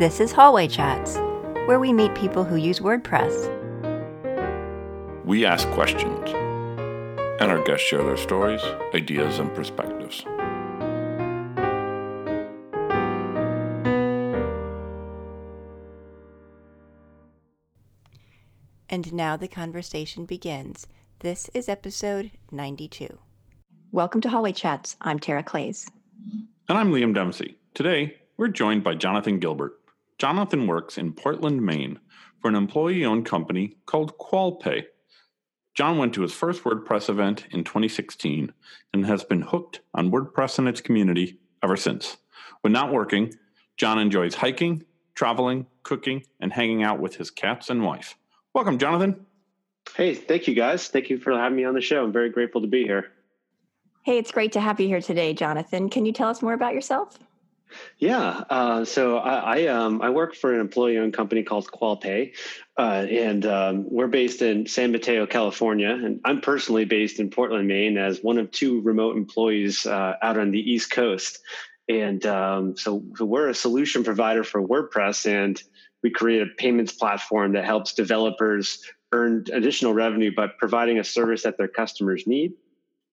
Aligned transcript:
This 0.00 0.18
is 0.18 0.32
Hallway 0.32 0.66
Chats, 0.66 1.16
where 1.66 1.78
we 1.78 1.92
meet 1.92 2.14
people 2.14 2.42
who 2.42 2.56
use 2.56 2.80
WordPress. 2.80 3.36
We 5.26 5.44
ask 5.44 5.68
questions, 5.72 6.30
and 7.38 7.50
our 7.50 7.62
guests 7.64 7.86
share 7.86 8.02
their 8.02 8.16
stories, 8.16 8.62
ideas, 8.94 9.38
and 9.38 9.54
perspectives. 9.54 10.24
And 18.88 19.12
now 19.12 19.36
the 19.36 19.48
conversation 19.48 20.24
begins. 20.24 20.86
This 21.18 21.50
is 21.52 21.68
episode 21.68 22.30
92. 22.50 23.18
Welcome 23.92 24.22
to 24.22 24.30
Hallway 24.30 24.52
Chats. 24.52 24.96
I'm 25.02 25.18
Tara 25.18 25.42
Claeys. 25.42 25.90
And 26.70 26.78
I'm 26.78 26.90
Liam 26.90 27.14
Dempsey. 27.14 27.58
Today, 27.74 28.16
we're 28.38 28.48
joined 28.48 28.82
by 28.82 28.94
Jonathan 28.94 29.38
Gilbert. 29.38 29.74
Jonathan 30.20 30.66
works 30.66 30.98
in 30.98 31.14
Portland, 31.14 31.62
Maine 31.62 31.98
for 32.42 32.48
an 32.48 32.54
employee 32.54 33.06
owned 33.06 33.24
company 33.24 33.78
called 33.86 34.18
QualPay. 34.18 34.84
John 35.74 35.96
went 35.96 36.12
to 36.12 36.20
his 36.20 36.34
first 36.34 36.62
WordPress 36.62 37.08
event 37.08 37.46
in 37.52 37.64
2016 37.64 38.52
and 38.92 39.06
has 39.06 39.24
been 39.24 39.40
hooked 39.40 39.80
on 39.94 40.10
WordPress 40.10 40.58
and 40.58 40.68
its 40.68 40.82
community 40.82 41.38
ever 41.62 41.74
since. 41.74 42.18
When 42.60 42.70
not 42.70 42.92
working, 42.92 43.32
John 43.78 43.98
enjoys 43.98 44.34
hiking, 44.34 44.84
traveling, 45.14 45.64
cooking, 45.84 46.24
and 46.38 46.52
hanging 46.52 46.82
out 46.82 47.00
with 47.00 47.16
his 47.16 47.30
cats 47.30 47.70
and 47.70 47.82
wife. 47.82 48.14
Welcome, 48.52 48.76
Jonathan. 48.76 49.24
Hey, 49.96 50.14
thank 50.14 50.46
you 50.46 50.54
guys. 50.54 50.88
Thank 50.88 51.08
you 51.08 51.16
for 51.16 51.32
having 51.32 51.56
me 51.56 51.64
on 51.64 51.72
the 51.72 51.80
show. 51.80 52.04
I'm 52.04 52.12
very 52.12 52.28
grateful 52.28 52.60
to 52.60 52.66
be 52.66 52.82
here. 52.82 53.10
Hey, 54.02 54.18
it's 54.18 54.32
great 54.32 54.52
to 54.52 54.60
have 54.60 54.80
you 54.80 54.86
here 54.86 55.00
today, 55.00 55.32
Jonathan. 55.32 55.88
Can 55.88 56.04
you 56.04 56.12
tell 56.12 56.28
us 56.28 56.42
more 56.42 56.52
about 56.52 56.74
yourself? 56.74 57.18
Yeah, 57.98 58.44
uh, 58.50 58.84
so 58.84 59.18
I 59.18 59.60
I, 59.60 59.66
um, 59.66 60.02
I, 60.02 60.10
work 60.10 60.34
for 60.34 60.54
an 60.54 60.60
employee-owned 60.60 61.12
company 61.12 61.42
called 61.42 61.70
QualPay, 61.70 62.34
uh, 62.78 63.06
and 63.08 63.46
um, 63.46 63.86
we're 63.90 64.08
based 64.08 64.42
in 64.42 64.66
San 64.66 64.92
Mateo, 64.92 65.26
California, 65.26 65.90
and 65.90 66.20
I'm 66.24 66.40
personally 66.40 66.84
based 66.84 67.20
in 67.20 67.30
Portland, 67.30 67.68
Maine, 67.68 67.98
as 67.98 68.22
one 68.22 68.38
of 68.38 68.50
two 68.50 68.80
remote 68.80 69.16
employees 69.16 69.86
uh, 69.86 70.14
out 70.22 70.38
on 70.38 70.50
the 70.50 70.58
East 70.58 70.90
Coast. 70.90 71.40
And 71.88 72.24
um, 72.24 72.76
so, 72.76 73.02
so 73.16 73.24
we're 73.24 73.48
a 73.48 73.54
solution 73.54 74.04
provider 74.04 74.44
for 74.44 74.66
WordPress, 74.66 75.26
and 75.26 75.60
we 76.02 76.10
create 76.10 76.42
a 76.42 76.46
payments 76.56 76.92
platform 76.92 77.52
that 77.52 77.64
helps 77.64 77.94
developers 77.94 78.82
earn 79.12 79.44
additional 79.52 79.92
revenue 79.92 80.32
by 80.34 80.46
providing 80.46 80.98
a 80.98 81.04
service 81.04 81.42
that 81.42 81.58
their 81.58 81.68
customers 81.68 82.26
need. 82.26 82.52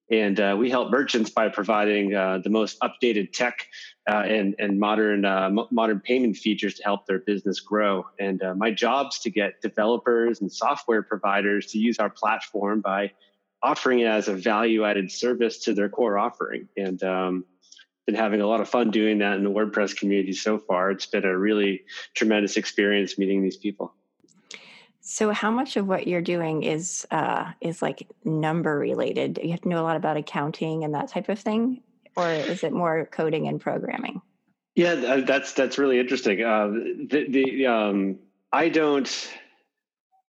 And 0.09 0.39
uh, 0.39 0.55
we 0.57 0.69
help 0.69 0.89
merchants 0.89 1.29
by 1.29 1.49
providing 1.49 2.15
uh, 2.15 2.39
the 2.43 2.49
most 2.49 2.79
updated 2.79 3.33
tech 3.33 3.67
uh, 4.07 4.23
and, 4.25 4.55
and 4.57 4.79
modern 4.79 5.25
uh, 5.25 5.49
modern 5.69 5.99
payment 5.99 6.37
features 6.37 6.75
to 6.75 6.83
help 6.83 7.05
their 7.05 7.19
business 7.19 7.59
grow. 7.59 8.05
And 8.19 8.41
uh, 8.41 8.55
my 8.55 8.71
job's 8.71 9.19
to 9.19 9.29
get 9.29 9.61
developers 9.61 10.41
and 10.41 10.51
software 10.51 11.03
providers 11.03 11.67
to 11.71 11.77
use 11.77 11.99
our 11.99 12.09
platform 12.09 12.81
by 12.81 13.11
offering 13.61 13.99
it 13.99 14.07
as 14.07 14.27
a 14.27 14.33
value 14.33 14.85
added 14.85 15.11
service 15.11 15.57
to 15.65 15.73
their 15.73 15.89
core 15.89 16.17
offering. 16.17 16.69
And 16.77 17.01
um, 17.03 17.45
been 18.05 18.15
having 18.15 18.41
a 18.41 18.47
lot 18.47 18.61
of 18.61 18.69
fun 18.69 18.89
doing 18.89 19.19
that 19.19 19.35
in 19.35 19.43
the 19.43 19.51
WordPress 19.51 19.95
community 19.95 20.33
so 20.33 20.57
far. 20.57 20.89
It's 20.89 21.05
been 21.05 21.25
a 21.25 21.37
really 21.37 21.83
tremendous 22.15 22.55
experience 22.55 23.17
meeting 23.17 23.43
these 23.43 23.57
people. 23.57 23.93
So, 25.01 25.31
how 25.31 25.51
much 25.51 25.77
of 25.77 25.87
what 25.87 26.07
you're 26.07 26.21
doing 26.21 26.63
is 26.63 27.05
uh, 27.11 27.51
is 27.61 27.81
like 27.81 28.07
number 28.25 28.77
related? 28.77 29.39
You 29.43 29.51
have 29.51 29.61
to 29.61 29.69
know 29.69 29.81
a 29.81 29.83
lot 29.83 29.97
about 29.97 30.17
accounting 30.17 30.83
and 30.83 30.95
that 30.95 31.09
type 31.09 31.29
of 31.29 31.39
thing, 31.39 31.81
or 32.17 32.31
is 32.31 32.63
it 32.63 32.73
more 32.73 33.05
coding 33.05 33.47
and 33.47 33.61
programming? 33.61 34.21
Yeah, 34.75 35.21
that's 35.25 35.53
that's 35.53 35.77
really 35.77 35.99
interesting. 35.99 36.43
Uh, 36.43 36.67
the, 36.67 37.25
the 37.29 37.65
um, 37.67 38.19
I 38.51 38.69
don't. 38.69 39.09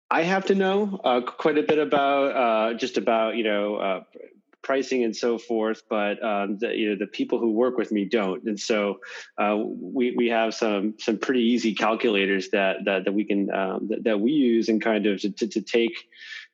I 0.08 0.22
have 0.22 0.46
to 0.46 0.54
know 0.54 1.00
uh, 1.02 1.20
quite 1.22 1.58
a 1.58 1.64
bit 1.64 1.78
about 1.78 2.36
uh, 2.36 2.74
just 2.74 2.96
about 2.96 3.36
you 3.36 3.44
know 3.44 3.76
uh, 3.76 4.00
pricing 4.66 5.04
and 5.04 5.16
so 5.16 5.38
forth, 5.38 5.82
but 5.88 6.22
um, 6.24 6.58
the, 6.58 6.76
you 6.76 6.90
know 6.90 6.96
the 6.96 7.06
people 7.06 7.38
who 7.38 7.52
work 7.52 7.76
with 7.76 7.92
me 7.92 8.04
don't, 8.04 8.42
and 8.44 8.58
so 8.58 8.98
uh, 9.38 9.56
we 9.56 10.14
we 10.16 10.28
have 10.28 10.54
some 10.54 10.94
some 10.98 11.18
pretty 11.18 11.42
easy 11.42 11.74
calculators 11.74 12.50
that 12.50 12.84
that, 12.84 13.04
that 13.04 13.12
we 13.12 13.24
can 13.24 13.48
um, 13.52 13.88
that, 13.88 14.04
that, 14.04 14.20
we 14.20 14.32
use 14.32 14.68
and 14.68 14.82
kind 14.82 15.06
of 15.06 15.20
to, 15.20 15.30
to, 15.30 15.46
to, 15.46 15.60
take 15.60 16.08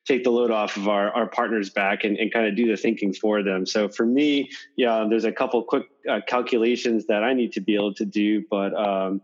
take 0.07 0.25
the 0.25 0.31
load 0.31 0.51
off 0.51 0.77
of 0.77 0.89
our, 0.89 1.11
our 1.13 1.29
partners 1.29 1.71
back 1.71 2.05
and, 2.05 2.17
and 2.17 2.33
kind 2.33 2.47
of 2.47 2.57
do 2.57 2.67
the 2.67 2.77
thinking 2.77 3.13
for 3.13 3.43
them. 3.43 3.65
So 3.67 3.89
for 3.89 4.05
me, 4.05 4.51
yeah, 4.77 5.07
there's 5.09 5.25
a 5.25 5.33
couple 5.33 5.63
quick 5.63 5.85
uh, 6.11 6.21
calculations 6.27 7.07
that 7.07 7.23
I 7.23 7.35
need 7.35 7.53
to 7.53 7.61
be 7.61 7.75
able 7.75 7.95
to 7.95 8.05
do, 8.05 8.45
but 8.51 8.75
um, 8.75 9.21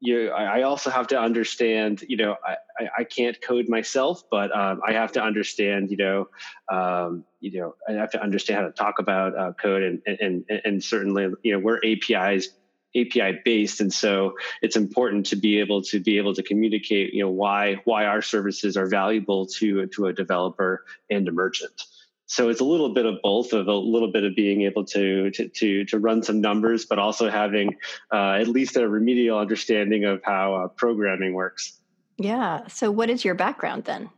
you 0.00 0.30
I 0.30 0.62
also 0.62 0.90
have 0.90 1.06
to 1.08 1.20
understand, 1.20 2.02
you 2.08 2.16
know, 2.16 2.36
I, 2.44 2.88
I 2.98 3.04
can't 3.04 3.40
code 3.40 3.68
myself, 3.68 4.24
but 4.32 4.54
um, 4.56 4.80
I 4.84 4.92
have 4.92 5.12
to 5.12 5.22
understand, 5.22 5.92
you 5.92 5.96
know, 5.96 6.28
um, 6.72 7.24
you 7.38 7.60
know, 7.60 7.74
I 7.88 7.92
have 7.92 8.10
to 8.10 8.22
understand 8.22 8.60
how 8.60 8.66
to 8.66 8.72
talk 8.72 8.98
about 8.98 9.38
uh, 9.38 9.52
code 9.52 9.84
and, 9.84 10.02
and, 10.20 10.44
and 10.64 10.82
certainly, 10.82 11.28
you 11.44 11.52
know, 11.52 11.60
we're 11.60 11.78
APIs 11.84 12.48
API 12.96 13.40
based. 13.44 13.80
And 13.80 13.92
so 13.92 14.34
it's 14.60 14.76
important 14.76 15.26
to 15.26 15.36
be 15.36 15.60
able 15.60 15.82
to 15.82 16.00
be 16.00 16.18
able 16.18 16.34
to 16.34 16.42
communicate, 16.42 17.14
you 17.14 17.22
know, 17.22 17.30
why, 17.30 17.76
why 17.84 18.06
our 18.06 18.22
services 18.22 18.76
are 18.76 18.86
valuable 18.86 19.46
to, 19.46 19.86
to 19.86 20.06
a 20.06 20.12
developer 20.12 20.84
and 21.10 21.26
a 21.28 21.32
merchant. 21.32 21.82
So 22.26 22.48
it's 22.48 22.60
a 22.60 22.64
little 22.64 22.94
bit 22.94 23.04
of 23.04 23.16
both 23.22 23.52
of 23.52 23.68
a 23.68 23.74
little 23.74 24.10
bit 24.10 24.24
of 24.24 24.34
being 24.34 24.62
able 24.62 24.86
to 24.86 25.30
to 25.32 25.48
to, 25.48 25.84
to 25.84 25.98
run 25.98 26.22
some 26.22 26.40
numbers 26.40 26.86
but 26.86 26.98
also 26.98 27.28
having 27.28 27.76
uh, 28.10 28.38
at 28.40 28.48
least 28.48 28.76
a 28.76 28.88
remedial 28.88 29.38
understanding 29.38 30.06
of 30.06 30.22
how 30.24 30.54
uh, 30.54 30.68
programming 30.68 31.34
works. 31.34 31.78
Yeah. 32.16 32.66
So 32.68 32.90
what 32.90 33.10
is 33.10 33.22
your 33.22 33.34
background 33.34 33.84
then 33.84 34.08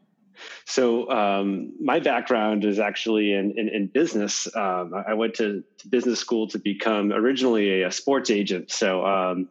so 0.64 1.10
um, 1.10 1.72
my 1.80 2.00
background 2.00 2.64
is 2.64 2.78
actually 2.78 3.32
in, 3.32 3.58
in, 3.58 3.68
in 3.68 3.86
business. 3.86 4.48
Um, 4.54 4.92
I 5.06 5.14
went 5.14 5.34
to, 5.34 5.62
to, 5.78 5.88
business 5.88 6.18
school 6.18 6.48
to 6.48 6.58
become 6.58 7.12
originally 7.12 7.82
a, 7.82 7.88
a 7.88 7.92
sports 7.92 8.30
agent. 8.30 8.70
So 8.70 9.04
um, 9.04 9.48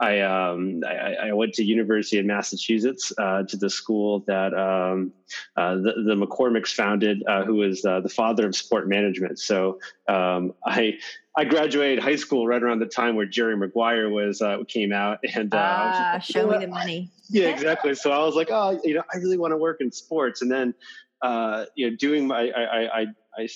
I, 0.00 0.20
um, 0.20 0.82
I, 0.86 1.28
I, 1.28 1.32
went 1.32 1.54
to 1.54 1.64
University 1.64 2.18
of 2.18 2.26
Massachusetts 2.26 3.12
uh, 3.16 3.44
to 3.44 3.56
the 3.56 3.70
school 3.70 4.20
that 4.26 4.52
um, 4.52 5.12
uh, 5.56 5.76
the, 5.76 5.94
the, 6.06 6.14
McCormacks 6.14 6.72
founded, 6.72 7.22
uh, 7.26 7.44
who 7.44 7.54
was 7.54 7.84
uh, 7.84 8.00
the 8.00 8.08
father 8.08 8.46
of 8.46 8.54
sport 8.54 8.88
management. 8.88 9.38
So 9.38 9.78
um, 10.08 10.52
I 10.64 10.98
I 11.36 11.44
graduated 11.44 12.02
high 12.02 12.16
school 12.16 12.46
right 12.46 12.62
around 12.62 12.78
the 12.78 12.86
time 12.86 13.14
where 13.14 13.26
Jerry 13.26 13.56
Maguire 13.56 14.08
was 14.08 14.40
uh, 14.40 14.58
came 14.68 14.92
out, 14.92 15.18
and 15.34 15.54
uh, 15.54 15.58
ah, 15.58 16.18
show 16.18 16.48
me 16.48 16.58
the 16.58 16.66
money. 16.66 17.10
Yeah, 17.28 17.48
exactly. 17.48 17.94
so 17.94 18.12
I 18.12 18.18
was 18.18 18.34
like, 18.34 18.48
oh, 18.50 18.78
you 18.84 18.94
know, 18.94 19.02
I 19.12 19.16
really 19.18 19.38
want 19.38 19.52
to 19.52 19.56
work 19.56 19.78
in 19.80 19.90
sports, 19.90 20.42
and 20.42 20.50
then 20.50 20.74
uh, 21.22 21.64
you 21.74 21.90
know, 21.90 21.96
doing 21.96 22.26
my 22.26 22.50
I, 22.50 23.00
I 23.00 23.06
I 23.38 23.48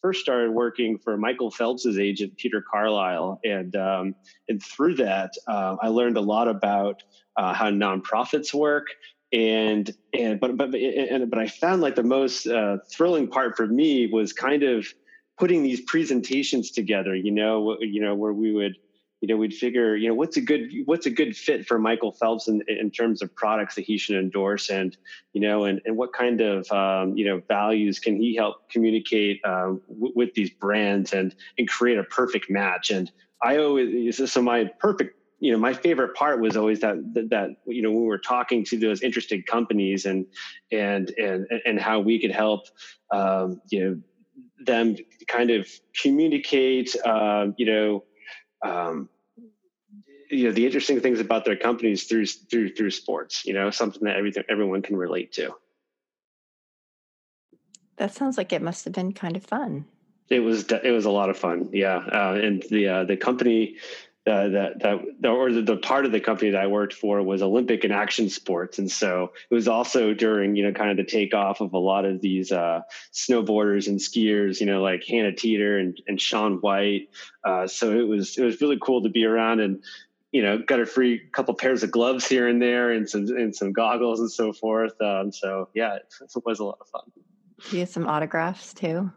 first 0.00 0.20
started 0.20 0.50
working 0.50 0.98
for 0.98 1.16
Michael 1.16 1.50
Phelps's 1.50 1.98
agent, 1.98 2.36
Peter 2.36 2.62
Carlisle, 2.62 3.40
and 3.44 3.74
um, 3.76 4.14
and 4.48 4.62
through 4.62 4.96
that, 4.96 5.32
uh, 5.46 5.76
I 5.80 5.88
learned 5.88 6.16
a 6.16 6.20
lot 6.20 6.48
about 6.48 7.02
uh, 7.36 7.54
how 7.54 7.70
nonprofits 7.70 8.52
work. 8.52 8.88
And 9.32 9.90
and 10.12 10.38
but 10.38 10.56
but 10.56 10.74
and, 10.74 11.28
but 11.28 11.38
I 11.38 11.48
found 11.48 11.82
like 11.82 11.96
the 11.96 12.04
most 12.04 12.46
uh, 12.46 12.78
thrilling 12.92 13.26
part 13.28 13.56
for 13.56 13.66
me 13.66 14.06
was 14.06 14.32
kind 14.32 14.62
of 14.62 14.86
putting 15.38 15.62
these 15.64 15.80
presentations 15.80 16.70
together. 16.70 17.14
You 17.16 17.32
know, 17.32 17.76
you 17.80 18.00
know 18.00 18.14
where 18.14 18.32
we 18.32 18.52
would 18.52 18.76
you 19.24 19.28
know, 19.28 19.38
we'd 19.38 19.54
figure, 19.54 19.96
you 19.96 20.06
know, 20.06 20.12
what's 20.12 20.36
a 20.36 20.40
good 20.42 20.70
what's 20.84 21.06
a 21.06 21.10
good 21.10 21.34
fit 21.34 21.66
for 21.66 21.78
Michael 21.78 22.12
Phelps 22.12 22.46
in, 22.46 22.62
in 22.68 22.90
terms 22.90 23.22
of 23.22 23.34
products 23.34 23.74
that 23.76 23.86
he 23.86 23.96
should 23.96 24.16
endorse, 24.16 24.68
and 24.68 24.94
you 25.32 25.40
know, 25.40 25.64
and 25.64 25.80
and 25.86 25.96
what 25.96 26.12
kind 26.12 26.42
of 26.42 26.70
um, 26.70 27.16
you 27.16 27.24
know 27.24 27.40
values 27.48 27.98
can 27.98 28.16
he 28.16 28.36
help 28.36 28.68
communicate 28.68 29.40
um, 29.46 29.80
w- 29.88 30.12
with 30.14 30.34
these 30.34 30.50
brands 30.50 31.14
and 31.14 31.34
and 31.56 31.66
create 31.66 31.96
a 31.96 32.04
perfect 32.04 32.50
match. 32.50 32.90
And 32.90 33.10
I 33.42 33.56
always 33.56 34.30
so 34.30 34.42
my 34.42 34.66
perfect 34.78 35.18
you 35.40 35.52
know 35.52 35.58
my 35.58 35.72
favorite 35.72 36.14
part 36.14 36.42
was 36.42 36.54
always 36.54 36.80
that, 36.80 36.96
that 37.14 37.30
that, 37.30 37.48
you 37.64 37.80
know 37.80 37.92
when 37.92 38.02
we 38.02 38.08
were 38.08 38.18
talking 38.18 38.62
to 38.66 38.78
those 38.78 39.00
interested 39.00 39.46
companies 39.46 40.04
and 40.04 40.26
and 40.70 41.08
and 41.16 41.46
and 41.64 41.80
how 41.80 41.98
we 41.98 42.20
could 42.20 42.30
help 42.30 42.66
um, 43.10 43.62
you 43.70 43.82
know 43.82 44.00
them 44.66 44.96
kind 45.28 45.48
of 45.48 45.66
communicate 46.02 46.94
uh, 47.06 47.46
you 47.56 47.64
know 47.64 48.04
um, 48.62 49.08
you 50.30 50.44
know 50.44 50.52
the 50.52 50.66
interesting 50.66 51.00
things 51.00 51.20
about 51.20 51.44
their 51.44 51.56
companies 51.56 52.04
through 52.04 52.26
through 52.26 52.74
through 52.74 52.90
sports. 52.90 53.44
You 53.44 53.54
know, 53.54 53.70
something 53.70 54.04
that 54.04 54.16
everything 54.16 54.44
everyone 54.48 54.82
can 54.82 54.96
relate 54.96 55.32
to. 55.34 55.54
That 57.96 58.14
sounds 58.14 58.36
like 58.36 58.52
it 58.52 58.62
must 58.62 58.84
have 58.84 58.92
been 58.92 59.12
kind 59.12 59.36
of 59.36 59.44
fun. 59.44 59.86
It 60.28 60.40
was 60.40 60.64
it 60.70 60.90
was 60.90 61.04
a 61.04 61.10
lot 61.10 61.30
of 61.30 61.38
fun, 61.38 61.70
yeah. 61.72 61.96
Uh, 61.96 62.38
and 62.42 62.62
the 62.70 62.88
uh, 62.88 63.04
the 63.04 63.16
company 63.16 63.76
uh, 64.26 64.48
that 64.48 64.80
that 64.80 65.28
or 65.28 65.52
the, 65.52 65.60
the, 65.60 65.76
part 65.76 66.06
of 66.06 66.12
the 66.12 66.20
company 66.20 66.50
that 66.50 66.60
I 66.62 66.66
worked 66.66 66.94
for 66.94 67.22
was 67.22 67.42
Olympic 67.42 67.84
and 67.84 67.92
action 67.92 68.30
sports, 68.30 68.78
and 68.78 68.90
so 68.90 69.32
it 69.50 69.54
was 69.54 69.68
also 69.68 70.14
during 70.14 70.56
you 70.56 70.64
know 70.64 70.72
kind 70.72 70.90
of 70.90 70.96
the 70.96 71.04
takeoff 71.04 71.60
of 71.60 71.74
a 71.74 71.78
lot 71.78 72.06
of 72.06 72.22
these 72.22 72.50
uh, 72.50 72.80
snowboarders 73.12 73.86
and 73.86 74.00
skiers, 74.00 74.60
you 74.60 74.66
know 74.66 74.80
like 74.80 75.04
Hannah 75.04 75.34
Teter 75.34 75.78
and, 75.78 76.00
and 76.08 76.18
Shaun 76.18 76.54
White. 76.54 77.10
Uh, 77.44 77.66
so 77.66 77.92
it 77.92 78.08
was 78.08 78.38
it 78.38 78.44
was 78.44 78.62
really 78.62 78.78
cool 78.80 79.02
to 79.02 79.10
be 79.10 79.26
around 79.26 79.60
and 79.60 79.82
you 80.34 80.42
know, 80.42 80.58
got 80.58 80.80
a 80.80 80.86
free 80.86 81.20
couple 81.32 81.54
pairs 81.54 81.84
of 81.84 81.92
gloves 81.92 82.26
here 82.26 82.48
and 82.48 82.60
there, 82.60 82.90
and 82.90 83.08
some 83.08 83.28
and 83.28 83.54
some 83.54 83.72
goggles 83.72 84.18
and 84.18 84.28
so 84.28 84.52
forth. 84.52 85.00
Um, 85.00 85.30
so 85.30 85.68
yeah, 85.74 85.94
it, 85.94 86.12
it, 86.20 86.42
was 86.44 86.58
a 86.58 86.64
lot 86.64 86.78
of 86.80 86.88
fun. 86.88 87.02
You 87.70 87.78
have 87.78 87.88
some 87.88 88.08
autographs 88.08 88.74
too. 88.74 89.12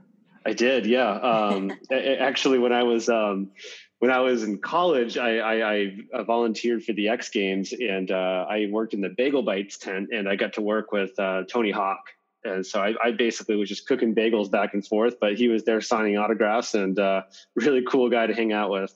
I 0.45 0.53
did, 0.53 0.85
yeah. 0.85 1.09
Um, 1.09 1.73
actually, 1.91 2.59
when 2.59 2.71
I 2.71 2.83
was 2.83 3.09
um, 3.09 3.49
when 3.97 4.11
I 4.11 4.19
was 4.19 4.43
in 4.43 4.59
college, 4.59 5.17
I, 5.17 5.39
I, 5.39 5.95
I 6.13 6.21
volunteered 6.21 6.83
for 6.83 6.93
the 6.93 7.09
X 7.09 7.29
Games, 7.29 7.73
and 7.73 8.11
uh, 8.11 8.45
I 8.47 8.67
worked 8.69 8.93
in 8.93 9.01
the 9.01 9.09
Bagel 9.09 9.41
Bites 9.41 9.79
tent, 9.79 10.09
and 10.13 10.29
I 10.29 10.35
got 10.35 10.53
to 10.53 10.61
work 10.61 10.91
with 10.91 11.17
uh, 11.17 11.45
Tony 11.49 11.71
Hawk. 11.71 12.11
And 12.43 12.63
so 12.63 12.79
I, 12.79 12.93
I, 13.03 13.11
basically 13.11 13.55
was 13.55 13.67
just 13.67 13.87
cooking 13.87 14.13
bagels 14.13 14.49
back 14.49 14.75
and 14.75 14.85
forth, 14.85 15.19
but 15.19 15.35
he 15.35 15.47
was 15.47 15.63
there 15.63 15.81
signing 15.81 16.15
autographs, 16.15 16.75
and 16.75 16.97
uh, 16.99 17.23
really 17.55 17.83
cool 17.89 18.07
guy 18.07 18.27
to 18.27 18.35
hang 18.35 18.53
out 18.53 18.69
with. 18.69 18.93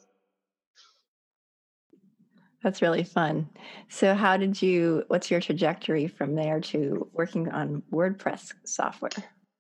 That's 2.64 2.82
really 2.82 3.04
fun. 3.04 3.50
So, 3.90 4.14
how 4.14 4.38
did 4.38 4.62
you? 4.62 5.04
What's 5.08 5.32
your 5.32 5.42
trajectory 5.42 6.08
from 6.08 6.36
there 6.36 6.60
to 6.62 7.10
working 7.14 7.50
on 7.50 7.82
WordPress 7.92 8.54
software? 8.66 9.12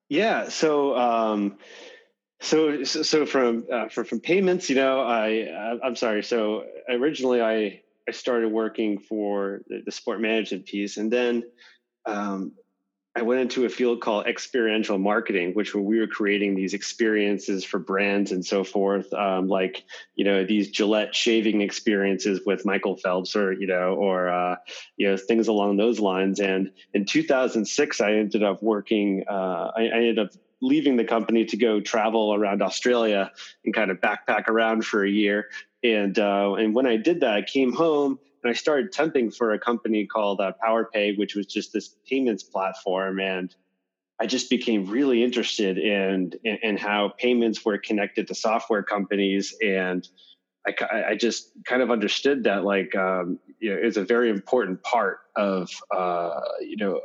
Yeah, 0.07 0.49
so 0.49 0.95
um, 0.95 1.57
so, 2.41 2.83
so 2.83 3.25
from 3.25 3.65
uh, 3.71 3.87
from 3.89 4.05
from 4.05 4.19
payments, 4.19 4.69
you 4.69 4.75
know, 4.75 5.01
I 5.01 5.79
I'm 5.83 5.95
sorry. 5.95 6.23
So 6.23 6.65
originally, 6.89 7.41
I 7.41 7.81
I 8.07 8.11
started 8.11 8.51
working 8.51 8.99
for 8.99 9.61
the, 9.67 9.81
the 9.85 9.91
sport 9.91 10.21
management 10.21 10.65
piece, 10.65 10.97
and 10.97 11.11
then 11.11 11.43
um, 12.05 12.53
I 13.13 13.23
went 13.23 13.41
into 13.41 13.65
a 13.65 13.69
field 13.69 13.99
called 13.99 14.25
experiential 14.25 14.97
marketing, 14.97 15.53
which 15.53 15.75
where 15.75 15.83
we 15.83 15.99
were 15.99 16.07
creating 16.07 16.55
these 16.55 16.73
experiences 16.73 17.65
for 17.65 17.77
brands 17.77 18.31
and 18.31 18.45
so 18.45 18.63
forth, 18.63 19.11
um, 19.13 19.49
like 19.49 19.83
you 20.15 20.23
know 20.23 20.45
these 20.45 20.69
Gillette 20.69 21.13
shaving 21.13 21.61
experiences 21.61 22.39
with 22.45 22.65
Michael 22.65 22.95
Phelps, 22.95 23.35
or 23.35 23.51
you 23.51 23.67
know, 23.67 23.95
or 23.95 24.29
uh, 24.29 24.55
you 24.95 25.09
know 25.09 25.17
things 25.17 25.49
along 25.49 25.75
those 25.75 25.99
lines. 25.99 26.39
And 26.39 26.71
in 26.93 27.03
2006, 27.03 27.99
I 27.99 28.13
ended 28.13 28.43
up 28.43 28.63
working. 28.63 29.25
Uh, 29.29 29.71
I, 29.75 29.81
I 29.81 29.97
ended 29.97 30.19
up 30.19 30.29
leaving 30.61 30.95
the 30.95 31.03
company 31.03 31.43
to 31.43 31.57
go 31.57 31.81
travel 31.81 32.33
around 32.33 32.61
Australia 32.61 33.31
and 33.65 33.73
kind 33.73 33.91
of 33.91 33.97
backpack 33.97 34.47
around 34.47 34.85
for 34.85 35.03
a 35.03 35.09
year. 35.09 35.49
And 35.83 36.17
uh, 36.17 36.53
and 36.53 36.73
when 36.73 36.85
I 36.85 36.95
did 36.95 37.21
that, 37.21 37.33
I 37.33 37.41
came 37.41 37.73
home 37.73 38.19
and 38.43 38.49
I 38.49 38.53
started 38.53 38.91
temping 38.91 39.35
for 39.35 39.53
a 39.53 39.59
company 39.59 40.05
called 40.05 40.41
uh, 40.41 40.53
PowerPay, 40.63 41.17
which 41.17 41.35
was 41.35 41.45
just 41.45 41.73
this 41.73 41.95
payments 42.09 42.43
platform. 42.43 43.19
And 43.19 43.53
I 44.19 44.25
just 44.25 44.49
became 44.49 44.85
really 44.87 45.23
interested 45.23 45.77
in, 45.77 46.33
in, 46.43 46.57
in 46.63 46.77
how 46.77 47.13
payments 47.17 47.63
were 47.63 47.77
connected 47.77 48.27
to 48.27 48.35
software 48.35 48.83
companies. 48.83 49.55
And 49.63 50.07
I, 50.67 50.73
I 51.09 51.15
just 51.15 51.51
kind 51.65 51.81
of 51.81 51.91
understood 51.91 52.43
that 52.43 52.63
like, 52.63 52.95
um, 52.95 53.39
you 53.59 53.71
know, 53.71 53.79
it's 53.81 53.97
a 53.97 54.05
very 54.05 54.29
important 54.29 54.83
part 54.83 55.19
of, 55.35 55.71
uh, 55.95 56.39
you 56.61 56.77
know, 56.77 57.01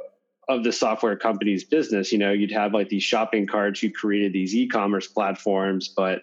of 0.49 0.63
the 0.63 0.73
software 0.73 1.17
company's 1.17 1.65
business. 1.65 2.13
You 2.13 2.19
know, 2.19 2.33
you'd 2.33 2.53
have 2.53 2.73
like 2.73 2.89
these 2.89 3.03
shopping 3.03 3.47
carts, 3.47 3.83
you 3.83 3.91
created 3.91 4.33
these 4.33 4.55
e-commerce 4.55 5.07
platforms, 5.07 5.89
but 5.89 6.23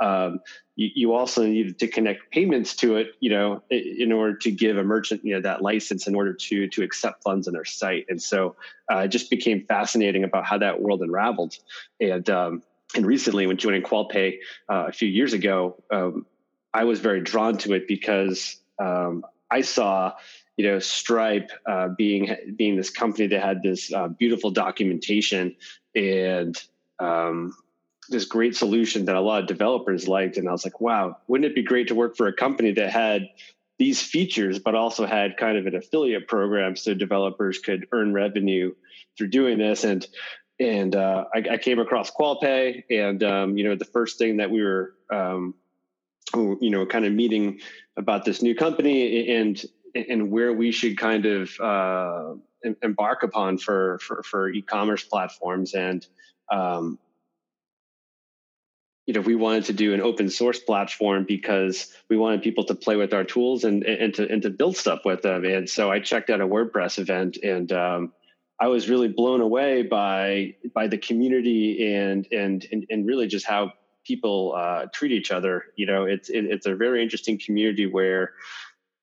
um, 0.00 0.40
you, 0.76 0.90
you, 0.94 1.12
also 1.12 1.46
needed 1.46 1.78
to 1.78 1.86
connect 1.86 2.30
payments 2.32 2.74
to 2.76 2.96
it, 2.96 3.12
you 3.20 3.30
know, 3.30 3.62
in 3.70 4.10
order 4.10 4.36
to 4.38 4.50
give 4.50 4.76
a 4.76 4.82
merchant, 4.82 5.24
you 5.24 5.34
know, 5.34 5.40
that 5.40 5.62
license 5.62 6.06
in 6.08 6.14
order 6.14 6.32
to 6.32 6.68
to 6.68 6.82
accept 6.82 7.22
funds 7.22 7.46
on 7.46 7.54
their 7.54 7.64
site. 7.64 8.06
And 8.08 8.20
so 8.20 8.56
uh, 8.90 8.98
it 8.98 9.08
just 9.08 9.30
became 9.30 9.64
fascinating 9.66 10.24
about 10.24 10.44
how 10.44 10.58
that 10.58 10.80
world 10.82 11.02
unraveled. 11.02 11.54
And 12.00 12.28
um, 12.28 12.62
and 12.96 13.06
recently, 13.06 13.46
when 13.46 13.56
joining 13.56 13.82
QualPay 13.82 14.38
uh, 14.68 14.86
a 14.88 14.92
few 14.92 15.08
years 15.08 15.32
ago, 15.32 15.82
um, 15.90 16.26
I 16.72 16.84
was 16.84 17.00
very 17.00 17.20
drawn 17.20 17.56
to 17.58 17.74
it 17.74 17.86
because 17.86 18.56
um, 18.78 19.24
I 19.50 19.60
saw, 19.60 20.12
you 20.56 20.66
know, 20.66 20.80
Stripe 20.80 21.50
uh, 21.66 21.88
being 21.96 22.34
being 22.56 22.76
this 22.76 22.90
company 22.90 23.28
that 23.28 23.40
had 23.40 23.62
this 23.62 23.92
uh, 23.92 24.08
beautiful 24.08 24.50
documentation 24.50 25.54
and 25.94 26.60
um, 26.98 27.54
this 28.08 28.24
great 28.24 28.56
solution 28.56 29.06
that 29.06 29.16
a 29.16 29.20
lot 29.20 29.42
of 29.42 29.48
developers 29.48 30.06
liked 30.08 30.36
and 30.36 30.48
i 30.48 30.52
was 30.52 30.64
like 30.64 30.80
wow 30.80 31.16
wouldn't 31.26 31.50
it 31.50 31.54
be 31.54 31.62
great 31.62 31.88
to 31.88 31.94
work 31.94 32.16
for 32.16 32.26
a 32.26 32.32
company 32.32 32.72
that 32.72 32.90
had 32.90 33.28
these 33.78 34.00
features 34.00 34.58
but 34.58 34.74
also 34.74 35.06
had 35.06 35.36
kind 35.36 35.58
of 35.58 35.66
an 35.66 35.74
affiliate 35.74 36.28
program 36.28 36.76
so 36.76 36.94
developers 36.94 37.58
could 37.58 37.86
earn 37.92 38.12
revenue 38.12 38.72
through 39.16 39.28
doing 39.28 39.58
this? 39.58 39.84
And 39.84 40.06
and 40.60 40.94
uh, 40.94 41.24
I, 41.34 41.44
I, 41.50 41.58
came 41.58 41.80
across 41.80 42.12
qualpay 42.12 42.84
and 42.88 43.22
um, 43.24 43.58
you 43.58 43.64
know 43.64 43.74
the 43.74 43.84
first 43.84 44.18
thing 44.18 44.36
that 44.36 44.50
we 44.50 44.62
were 44.62 44.94
um, 45.10 45.54
you 46.34 46.70
know 46.70 46.86
kind 46.86 47.04
of 47.04 47.12
meeting 47.12 47.60
about 47.96 48.24
this 48.24 48.40
new 48.40 48.54
company 48.54 49.34
and 49.34 49.60
and 49.94 50.30
where 50.30 50.52
we 50.52 50.70
should 50.70 50.96
kind 50.96 51.26
of 51.26 51.50
uh, 51.60 52.34
embark 52.82 53.24
upon 53.24 53.58
for 53.58 53.98
for, 53.98 54.22
for 54.22 54.48
e-commerce 54.48 55.02
platforms. 55.02 55.74
And 55.74 56.06
um, 56.50 56.98
you 59.06 59.12
know, 59.12 59.20
we 59.20 59.34
wanted 59.34 59.66
to 59.66 59.72
do 59.72 59.92
an 59.92 60.00
open 60.00 60.30
source 60.30 60.58
platform 60.58 61.24
because 61.24 61.92
we 62.08 62.16
wanted 62.16 62.42
people 62.42 62.64
to 62.64 62.74
play 62.74 62.96
with 62.96 63.12
our 63.12 63.24
tools 63.24 63.64
and 63.64 63.84
and 63.84 64.14
to 64.14 64.30
and 64.30 64.42
to 64.42 64.50
build 64.50 64.76
stuff 64.76 65.00
with 65.04 65.22
them. 65.22 65.44
And 65.44 65.68
so 65.68 65.90
I 65.90 66.00
checked 66.00 66.30
out 66.30 66.40
a 66.40 66.46
WordPress 66.46 66.98
event, 66.98 67.36
and 67.42 67.70
um, 67.72 68.12
I 68.58 68.68
was 68.68 68.88
really 68.88 69.08
blown 69.08 69.40
away 69.40 69.82
by 69.82 70.54
by 70.74 70.86
the 70.86 70.98
community 70.98 71.94
and 71.94 72.26
and 72.32 72.66
and, 72.72 72.86
and 72.88 73.06
really 73.06 73.26
just 73.26 73.46
how 73.46 73.72
people 74.06 74.54
uh, 74.56 74.86
treat 74.92 75.12
each 75.12 75.30
other. 75.30 75.66
You 75.76 75.86
know, 75.86 76.04
it's 76.04 76.30
it, 76.30 76.46
it's 76.46 76.66
a 76.66 76.74
very 76.74 77.02
interesting 77.02 77.38
community 77.38 77.86
where 77.86 78.32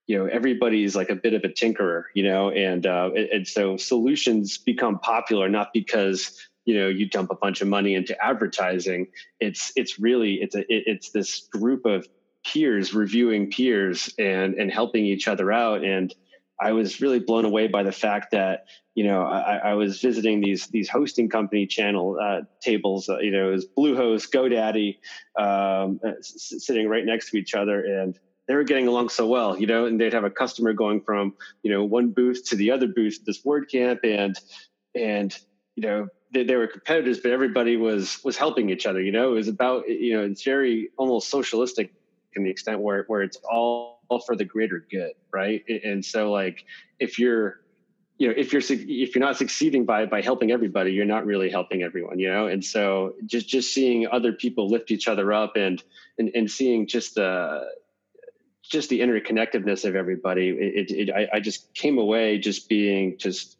you 0.07 0.17
know 0.17 0.25
everybody's 0.25 0.95
like 0.95 1.09
a 1.09 1.15
bit 1.15 1.33
of 1.33 1.43
a 1.43 1.47
tinkerer 1.47 2.05
you 2.15 2.23
know 2.23 2.49
and 2.49 2.85
uh, 2.85 3.11
and 3.13 3.47
so 3.47 3.77
solutions 3.77 4.57
become 4.57 4.99
popular 4.99 5.47
not 5.47 5.69
because 5.73 6.49
you 6.65 6.77
know 6.77 6.87
you 6.87 7.07
dump 7.07 7.31
a 7.31 7.35
bunch 7.35 7.61
of 7.61 7.67
money 7.67 7.95
into 7.95 8.15
advertising 8.23 9.07
it's 9.39 9.71
it's 9.75 9.99
really 9.99 10.35
it's 10.35 10.55
a 10.55 10.59
it, 10.59 10.83
it's 10.85 11.11
this 11.11 11.47
group 11.51 11.85
of 11.85 12.07
peers 12.45 12.93
reviewing 12.93 13.51
peers 13.51 14.13
and 14.17 14.55
and 14.55 14.71
helping 14.71 15.05
each 15.05 15.27
other 15.27 15.51
out. 15.51 15.83
And 15.83 16.13
i 16.59 16.71
was 16.71 17.01
really 17.01 17.19
blown 17.19 17.45
away 17.45 17.67
by 17.67 17.83
the 17.83 17.91
fact 17.91 18.31
that 18.31 18.65
you 18.93 19.03
know 19.03 19.23
i, 19.23 19.57
I 19.57 19.73
was 19.73 19.99
visiting 19.99 20.41
these 20.41 20.67
these 20.67 20.89
hosting 20.89 21.29
company 21.29 21.65
channel 21.65 22.17
uh, 22.21 22.41
tables 22.61 23.09
uh, 23.09 23.19
you 23.19 23.31
know 23.31 23.49
it 23.49 23.51
was 23.51 23.65
bluehost 23.65 24.29
godaddy 24.31 24.97
um, 25.39 25.99
uh, 26.05 26.11
sitting 26.21 26.87
right 26.87 27.05
next 27.05 27.31
to 27.31 27.37
each 27.37 27.55
other 27.55 27.83
and 27.83 28.19
they 28.47 28.55
were 28.55 28.63
getting 28.63 28.87
along 28.87 29.07
so 29.07 29.27
well, 29.27 29.57
you 29.57 29.65
know, 29.65 29.85
and 29.85 30.01
they'd 30.01 30.11
have 30.11 30.25
a 30.25 30.29
customer 30.29 30.73
going 30.73 30.99
from, 31.01 31.35
you 31.63 31.71
know, 31.71 31.85
one 31.85 32.09
booth 32.09 32.49
to 32.49 32.57
the 32.57 32.71
other 32.71 32.87
booth, 32.87 33.19
at 33.19 33.25
this 33.25 33.43
WordCamp, 33.43 33.99
and 34.03 34.35
and 34.93 35.33
you 35.75 35.83
know, 35.83 36.07
they, 36.31 36.43
they, 36.43 36.55
were 36.55 36.67
competitors, 36.67 37.19
but 37.19 37.31
everybody 37.31 37.77
was 37.77 38.23
was 38.23 38.37
helping 38.37 38.69
each 38.69 38.85
other. 38.85 39.01
You 39.01 39.11
know, 39.11 39.31
it 39.31 39.35
was 39.35 39.47
about 39.47 39.87
you 39.89 40.13
know 40.13 40.23
it's 40.23 40.43
very 40.43 40.89
almost 40.97 41.29
socialistic 41.29 41.93
in 42.33 42.43
the 42.43 42.49
extent 42.49 42.79
where 42.79 43.03
where 43.07 43.21
it's 43.21 43.37
all, 43.37 44.01
all 44.09 44.19
for 44.19 44.35
the 44.35 44.45
greater 44.45 44.85
good, 44.89 45.11
right? 45.31 45.63
And 45.83 46.03
so 46.03 46.31
like 46.31 46.65
if 46.99 47.19
you're 47.19 47.61
you 48.17 48.27
know 48.27 48.33
if 48.37 48.53
you're 48.53 48.61
if 48.69 49.15
you're 49.15 49.25
not 49.25 49.35
succeeding 49.35 49.83
by 49.83 50.05
by 50.05 50.21
helping 50.21 50.51
everybody 50.51 50.91
you're 50.93 51.05
not 51.05 51.25
really 51.25 51.49
helping 51.49 51.81
everyone 51.81 52.19
you 52.19 52.29
know 52.29 52.45
and 52.45 52.63
so 52.63 53.15
just 53.25 53.47
just 53.47 53.73
seeing 53.73 54.07
other 54.07 54.31
people 54.31 54.69
lift 54.69 54.91
each 54.91 55.07
other 55.07 55.33
up 55.33 55.55
and 55.55 55.83
and, 56.19 56.29
and 56.35 56.51
seeing 56.51 56.85
just 56.85 57.15
the 57.15 57.67
just 58.61 58.89
the 58.89 58.99
interconnectedness 58.99 59.85
of 59.85 59.95
everybody 59.95 60.49
it, 60.49 60.91
it, 60.91 61.09
it 61.09 61.09
I, 61.11 61.37
I 61.37 61.39
just 61.39 61.73
came 61.73 61.97
away 61.97 62.37
just 62.37 62.69
being 62.69 63.17
just 63.17 63.57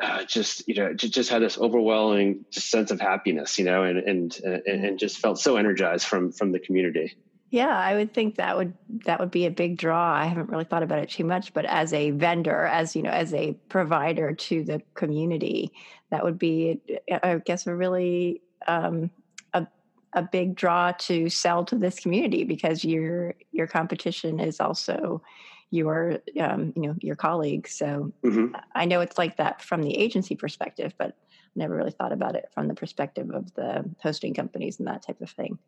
uh, 0.00 0.24
just 0.24 0.68
you 0.68 0.74
know 0.74 0.94
just, 0.94 1.28
had 1.28 1.42
this 1.42 1.58
overwhelming 1.58 2.44
sense 2.50 2.90
of 2.90 3.00
happiness 3.00 3.58
you 3.58 3.64
know 3.64 3.82
and 3.82 3.98
and 3.98 4.40
and 4.66 4.98
just 4.98 5.18
felt 5.18 5.38
so 5.38 5.56
energized 5.56 6.06
from 6.06 6.30
from 6.32 6.52
the 6.52 6.58
community. 6.58 7.16
Yeah 7.50 7.76
i 7.76 7.94
would 7.96 8.14
think 8.14 8.36
that 8.36 8.56
would 8.56 8.74
that 9.06 9.18
would 9.18 9.30
be 9.30 9.46
a 9.46 9.50
big 9.50 9.76
draw. 9.76 10.14
I 10.14 10.26
haven't 10.26 10.50
really 10.50 10.64
thought 10.64 10.82
about 10.82 11.00
it 11.00 11.10
too 11.10 11.24
much 11.24 11.52
but 11.52 11.64
as 11.64 11.92
a 11.92 12.10
vendor 12.12 12.66
as 12.66 12.94
you 12.94 13.02
know 13.02 13.10
as 13.10 13.34
a 13.34 13.54
provider 13.68 14.34
to 14.34 14.62
the 14.62 14.82
community 14.94 15.72
that 16.10 16.24
would 16.24 16.38
be 16.38 16.80
i 17.22 17.38
guess 17.44 17.66
a 17.66 17.74
really 17.74 18.42
um, 18.66 19.10
a, 19.54 19.66
a 20.12 20.22
big 20.22 20.54
draw 20.54 20.92
to 20.92 21.28
sell 21.28 21.64
to 21.64 21.76
this 21.76 21.98
community 21.98 22.44
because 22.44 22.84
your 22.84 23.34
your 23.50 23.66
competition 23.66 24.40
is 24.40 24.60
also 24.60 25.22
your 25.70 26.18
um, 26.40 26.72
you 26.76 26.82
know 26.82 26.96
your 27.00 27.16
colleagues 27.16 27.72
so 27.72 28.10
mm-hmm. 28.24 28.54
i 28.74 28.86
know 28.86 29.00
it's 29.00 29.18
like 29.18 29.36
that 29.36 29.60
from 29.60 29.82
the 29.82 29.96
agency 29.96 30.34
perspective 30.34 30.94
but 30.96 31.14
never 31.58 31.74
really 31.74 31.90
thought 31.90 32.12
about 32.12 32.36
it 32.36 32.48
from 32.54 32.68
the 32.68 32.74
perspective 32.74 33.30
of 33.30 33.52
the 33.54 33.84
hosting 34.02 34.32
companies 34.32 34.78
and 34.78 34.88
that 34.88 35.02
type 35.02 35.20
of 35.20 35.28
thing. 35.30 35.58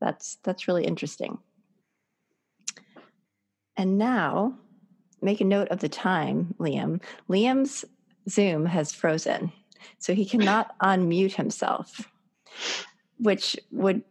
That's 0.00 0.36
that's 0.42 0.68
really 0.68 0.84
interesting. 0.84 1.38
And 3.76 3.96
now 3.96 4.58
make 5.22 5.40
a 5.40 5.44
note 5.44 5.68
of 5.68 5.80
the 5.80 5.88
time 5.88 6.54
liam. 6.58 7.00
Liam's 7.30 7.84
zoom 8.28 8.66
has 8.66 8.92
frozen 8.92 9.52
so 9.98 10.12
he 10.12 10.26
cannot 10.26 10.76
unmute 10.80 11.34
himself 11.34 12.10
which 13.18 13.56
would 13.70 14.02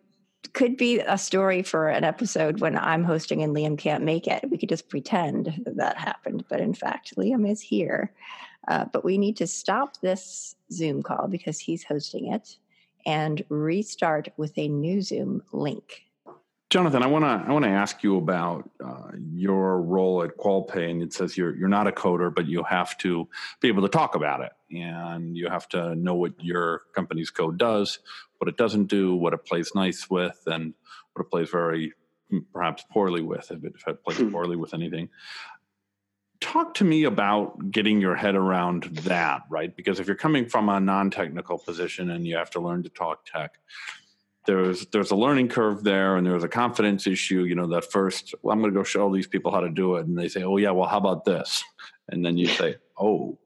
could 0.53 0.77
be 0.77 0.99
a 0.99 1.17
story 1.17 1.63
for 1.63 1.87
an 1.87 2.03
episode 2.03 2.59
when 2.59 2.77
I'm 2.77 3.03
hosting 3.03 3.41
and 3.43 3.55
Liam 3.55 3.77
can't 3.77 4.03
make 4.03 4.27
it. 4.27 4.49
We 4.49 4.57
could 4.57 4.69
just 4.69 4.89
pretend 4.89 5.61
that, 5.65 5.77
that 5.77 5.97
happened, 5.97 6.45
but 6.49 6.59
in 6.59 6.73
fact, 6.73 7.15
Liam 7.15 7.49
is 7.49 7.61
here. 7.61 8.11
Uh, 8.67 8.85
but 8.91 9.05
we 9.05 9.17
need 9.17 9.37
to 9.37 9.47
stop 9.47 10.01
this 10.01 10.55
Zoom 10.71 11.03
call 11.03 11.27
because 11.27 11.59
he's 11.59 11.83
hosting 11.83 12.31
it 12.31 12.57
and 13.05 13.43
restart 13.49 14.29
with 14.37 14.57
a 14.57 14.67
new 14.67 15.01
Zoom 15.01 15.43
link. 15.51 16.05
Jonathan, 16.71 17.03
I 17.03 17.07
want 17.07 17.23
to 17.23 17.47
I 17.47 17.53
want 17.53 17.63
to 17.63 17.69
ask 17.69 18.01
you 18.03 18.17
about 18.17 18.69
uh, 18.83 19.11
your 19.31 19.81
role 19.81 20.23
at 20.23 20.35
QualPay, 20.37 20.89
and 20.89 21.03
it 21.03 21.13
says 21.13 21.37
you're 21.37 21.55
you're 21.55 21.69
not 21.69 21.87
a 21.87 21.91
coder, 21.91 22.33
but 22.33 22.47
you 22.47 22.63
have 22.63 22.97
to 22.99 23.27
be 23.61 23.67
able 23.67 23.83
to 23.83 23.87
talk 23.87 24.15
about 24.15 24.41
it, 24.41 24.51
and 24.71 25.37
you 25.37 25.47
have 25.49 25.67
to 25.69 25.95
know 25.95 26.15
what 26.15 26.33
your 26.43 26.81
company's 26.93 27.29
code 27.29 27.57
does, 27.57 27.99
what 28.37 28.47
it 28.47 28.57
doesn't 28.57 28.85
do, 28.85 29.15
what 29.15 29.33
it 29.33 29.45
plays 29.45 29.71
nice 29.75 30.09
with, 30.09 30.39
and 30.47 30.73
what 31.13 31.25
it 31.25 31.29
plays 31.29 31.49
very 31.49 31.93
hmm, 32.29 32.39
perhaps 32.53 32.83
poorly 32.91 33.21
with, 33.21 33.51
if 33.51 33.63
it, 33.63 33.73
if 33.75 33.87
it 33.87 34.03
plays 34.03 34.17
hmm. 34.17 34.31
poorly 34.31 34.55
with 34.55 34.73
anything. 34.73 35.09
Talk 36.41 36.73
to 36.75 36.83
me 36.83 37.05
about 37.05 37.71
getting 37.71 38.01
your 38.01 38.15
head 38.15 38.35
around 38.35 38.83
that, 39.03 39.43
right? 39.49 39.75
Because 39.75 39.99
if 39.99 40.07
you're 40.07 40.15
coming 40.15 40.47
from 40.47 40.69
a 40.69 40.79
non-technical 40.79 41.59
position 41.59 42.11
and 42.11 42.27
you 42.27 42.35
have 42.35 42.51
to 42.51 42.59
learn 42.59 42.83
to 42.83 42.89
talk 42.89 43.25
tech, 43.25 43.57
there's 44.45 44.85
there's 44.87 45.11
a 45.11 45.15
learning 45.15 45.47
curve 45.47 45.83
there 45.83 46.17
and 46.17 46.25
there's 46.25 46.43
a 46.43 46.47
confidence 46.47 47.07
issue 47.07 47.43
you 47.43 47.55
know 47.55 47.67
that 47.67 47.91
first 47.91 48.35
well, 48.41 48.53
i'm 48.53 48.61
going 48.61 48.71
to 48.71 48.77
go 48.77 48.83
show 48.83 49.11
these 49.11 49.27
people 49.27 49.51
how 49.51 49.59
to 49.59 49.69
do 49.69 49.95
it 49.95 50.05
and 50.05 50.17
they 50.17 50.27
say 50.27 50.43
oh 50.43 50.57
yeah 50.57 50.71
well 50.71 50.87
how 50.87 50.97
about 50.97 51.25
this 51.25 51.63
and 52.09 52.23
then 52.23 52.37
you 52.37 52.47
say 52.47 52.75
oh 52.99 53.37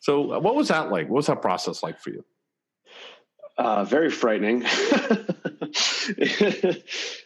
so 0.00 0.38
what 0.40 0.54
was 0.56 0.68
that 0.68 0.90
like? 0.90 1.08
What 1.08 1.16
was 1.16 1.26
that 1.26 1.40
process 1.40 1.82
like 1.82 2.00
for 2.00 2.10
you? 2.10 2.24
Uh, 3.56 3.84
very 3.84 4.10
frightening. 4.10 4.64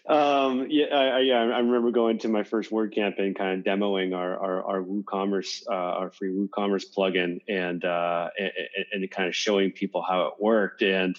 Um, 0.06 0.66
yeah, 0.68 0.94
I, 0.94 1.20
yeah, 1.20 1.36
I 1.36 1.60
remember 1.60 1.90
going 1.90 2.18
to 2.20 2.28
my 2.28 2.42
first 2.42 2.70
WordCamp 2.70 3.18
and 3.18 3.34
kind 3.34 3.58
of 3.58 3.64
demoing 3.64 4.14
our 4.14 4.36
our, 4.36 4.62
our 4.62 4.82
WooCommerce, 4.82 5.66
uh, 5.66 5.72
our 5.72 6.10
free 6.10 6.30
WooCommerce 6.30 6.84
plugin, 6.94 7.40
and, 7.48 7.82
uh, 7.82 8.28
and 8.38 8.52
and 8.92 9.10
kind 9.10 9.28
of 9.28 9.34
showing 9.34 9.72
people 9.72 10.02
how 10.02 10.26
it 10.26 10.34
worked. 10.38 10.82
And 10.82 11.18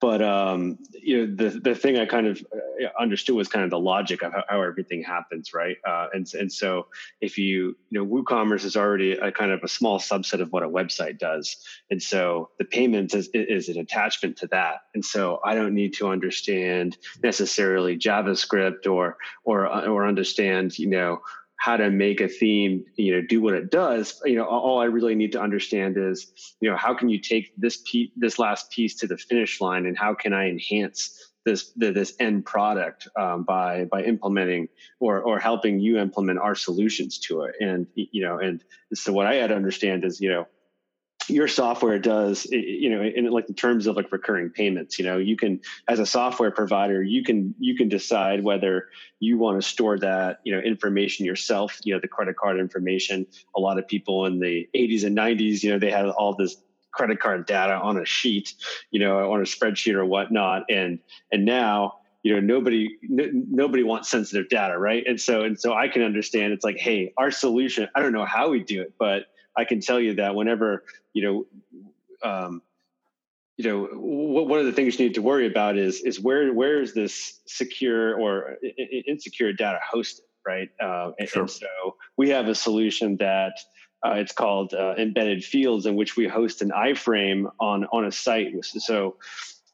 but 0.00 0.22
um, 0.22 0.78
you 0.92 1.18
know 1.26 1.34
the 1.34 1.60
the 1.60 1.74
thing 1.74 1.98
I 1.98 2.06
kind 2.06 2.26
of 2.26 2.42
uh, 2.54 2.88
understood 2.98 3.36
was 3.36 3.48
kind 3.48 3.64
of 3.64 3.70
the 3.70 3.78
logic 3.78 4.22
of 4.22 4.32
how, 4.32 4.44
how 4.48 4.62
everything 4.62 5.02
happens, 5.02 5.52
right? 5.52 5.76
Uh, 5.86 6.06
and 6.14 6.26
and 6.34 6.50
so 6.50 6.86
if 7.20 7.36
you 7.36 7.76
you 7.90 7.98
know 7.98 8.06
WooCommerce 8.06 8.64
is 8.64 8.76
already 8.76 9.12
a 9.12 9.30
kind 9.30 9.50
of 9.50 9.62
a 9.62 9.68
small 9.68 9.98
subset 9.98 10.40
of 10.40 10.52
what 10.52 10.62
a 10.62 10.68
website 10.68 11.18
does, 11.18 11.56
and 11.90 12.02
so 12.02 12.50
the 12.58 12.64
payments 12.64 13.14
is, 13.14 13.28
is 13.34 13.68
an 13.68 13.78
attachment 13.78 14.38
to 14.38 14.46
that, 14.48 14.76
and 14.94 15.04
so 15.04 15.40
I 15.44 15.54
don't 15.54 15.74
need 15.74 15.92
to 15.94 16.08
understand 16.08 16.96
necessarily 17.22 17.98
JavaScript 17.98 18.86
or 18.86 19.18
or 19.44 19.66
or 19.66 20.06
understand 20.06 20.78
you 20.78 20.88
know 20.88 21.20
how 21.60 21.76
to 21.76 21.90
make 21.90 22.20
a 22.20 22.28
theme 22.28 22.84
you 22.96 23.14
know 23.14 23.22
do 23.26 23.40
what 23.40 23.54
it 23.54 23.70
does 23.70 24.20
you 24.24 24.34
know 24.34 24.44
all 24.44 24.80
i 24.80 24.84
really 24.84 25.14
need 25.14 25.32
to 25.32 25.40
understand 25.40 25.96
is 25.98 26.32
you 26.60 26.70
know 26.70 26.76
how 26.76 26.94
can 26.94 27.08
you 27.08 27.20
take 27.20 27.52
this 27.56 27.82
piece 27.86 28.10
this 28.16 28.38
last 28.38 28.70
piece 28.70 28.96
to 28.96 29.06
the 29.06 29.16
finish 29.16 29.60
line 29.60 29.86
and 29.86 29.96
how 29.96 30.14
can 30.14 30.32
i 30.32 30.48
enhance 30.48 31.30
this 31.44 31.72
this 31.76 32.14
end 32.20 32.44
product 32.44 33.08
um, 33.18 33.44
by 33.44 33.84
by 33.84 34.02
implementing 34.02 34.68
or 35.00 35.20
or 35.20 35.38
helping 35.38 35.80
you 35.80 35.98
implement 35.98 36.38
our 36.38 36.54
solutions 36.54 37.18
to 37.18 37.42
it? 37.42 37.54
And 37.60 37.86
you 37.94 38.22
know 38.22 38.38
and 38.38 38.62
so 38.94 39.12
what 39.12 39.26
i 39.26 39.34
had 39.34 39.48
to 39.48 39.56
understand 39.56 40.04
is 40.04 40.20
you 40.20 40.28
know 40.30 40.46
your 41.30 41.48
software 41.48 41.98
does 41.98 42.46
you 42.46 42.90
know 42.90 43.02
in 43.02 43.30
like 43.30 43.46
the 43.46 43.54
terms 43.54 43.86
of 43.86 43.96
like 43.96 44.10
recurring 44.12 44.50
payments 44.50 44.98
you 44.98 45.04
know 45.04 45.16
you 45.16 45.36
can 45.36 45.60
as 45.88 45.98
a 45.98 46.06
software 46.06 46.50
provider 46.50 47.02
you 47.02 47.22
can 47.22 47.54
you 47.58 47.76
can 47.76 47.88
decide 47.88 48.42
whether 48.44 48.88
you 49.20 49.38
want 49.38 49.60
to 49.60 49.66
store 49.66 49.98
that 49.98 50.40
you 50.44 50.52
know 50.52 50.60
information 50.60 51.24
yourself 51.24 51.78
you 51.84 51.94
know 51.94 52.00
the 52.00 52.08
credit 52.08 52.36
card 52.36 52.58
information. 52.58 53.26
A 53.56 53.60
lot 53.60 53.78
of 53.78 53.86
people 53.86 54.26
in 54.26 54.40
the 54.40 54.68
80s 54.74 55.04
and 55.04 55.16
90s 55.16 55.62
you 55.62 55.70
know 55.70 55.78
they 55.78 55.90
had 55.90 56.06
all 56.06 56.34
this 56.34 56.56
credit 56.92 57.20
card 57.20 57.46
data 57.46 57.74
on 57.74 57.96
a 57.98 58.04
sheet 58.04 58.54
you 58.90 58.98
know 58.98 59.32
on 59.32 59.40
a 59.40 59.44
spreadsheet 59.44 59.94
or 59.94 60.04
whatnot 60.04 60.64
and 60.68 60.98
and 61.30 61.44
now 61.44 61.94
you 62.22 62.34
know 62.34 62.40
nobody 62.40 62.88
n- 63.04 63.46
nobody 63.50 63.82
wants 63.82 64.08
sensitive 64.08 64.48
data 64.48 64.78
right? 64.78 65.04
And 65.06 65.20
so 65.20 65.42
and 65.42 65.58
so 65.58 65.74
i 65.74 65.88
can 65.88 66.02
understand 66.02 66.52
it's 66.52 66.64
like 66.64 66.78
hey 66.78 67.12
our 67.16 67.30
solution 67.30 67.88
i 67.94 68.00
don't 68.00 68.12
know 68.12 68.24
how 68.24 68.50
we 68.50 68.62
do 68.62 68.82
it 68.82 68.94
but 68.98 69.24
I 69.56 69.64
can 69.64 69.80
tell 69.80 70.00
you 70.00 70.14
that 70.16 70.34
whenever 70.34 70.84
you 71.12 71.46
know, 72.22 72.28
um, 72.28 72.62
you 73.56 73.64
know, 73.64 73.88
one 73.94 74.58
of 74.58 74.66
the 74.66 74.72
things 74.72 74.98
you 74.98 75.06
need 75.06 75.14
to 75.14 75.22
worry 75.22 75.46
about 75.46 75.76
is 75.76 76.00
is 76.02 76.20
where 76.20 76.52
where 76.52 76.80
is 76.80 76.94
this 76.94 77.40
secure 77.46 78.18
or 78.18 78.56
insecure 79.06 79.52
data 79.52 79.78
hosted, 79.92 80.20
right? 80.46 80.70
Uh, 80.80 81.12
and, 81.18 81.28
sure. 81.28 81.42
and, 81.42 81.50
so 81.50 81.96
we 82.16 82.30
have 82.30 82.48
a 82.48 82.54
solution 82.54 83.16
that 83.18 83.58
uh, 84.04 84.14
it's 84.14 84.32
called 84.32 84.72
uh, 84.72 84.94
embedded 84.96 85.44
fields, 85.44 85.84
in 85.86 85.94
which 85.94 86.16
we 86.16 86.26
host 86.26 86.62
an 86.62 86.70
iframe 86.70 87.50
on 87.60 87.86
on 87.92 88.04
a 88.04 88.12
site. 88.12 88.52
So 88.64 89.16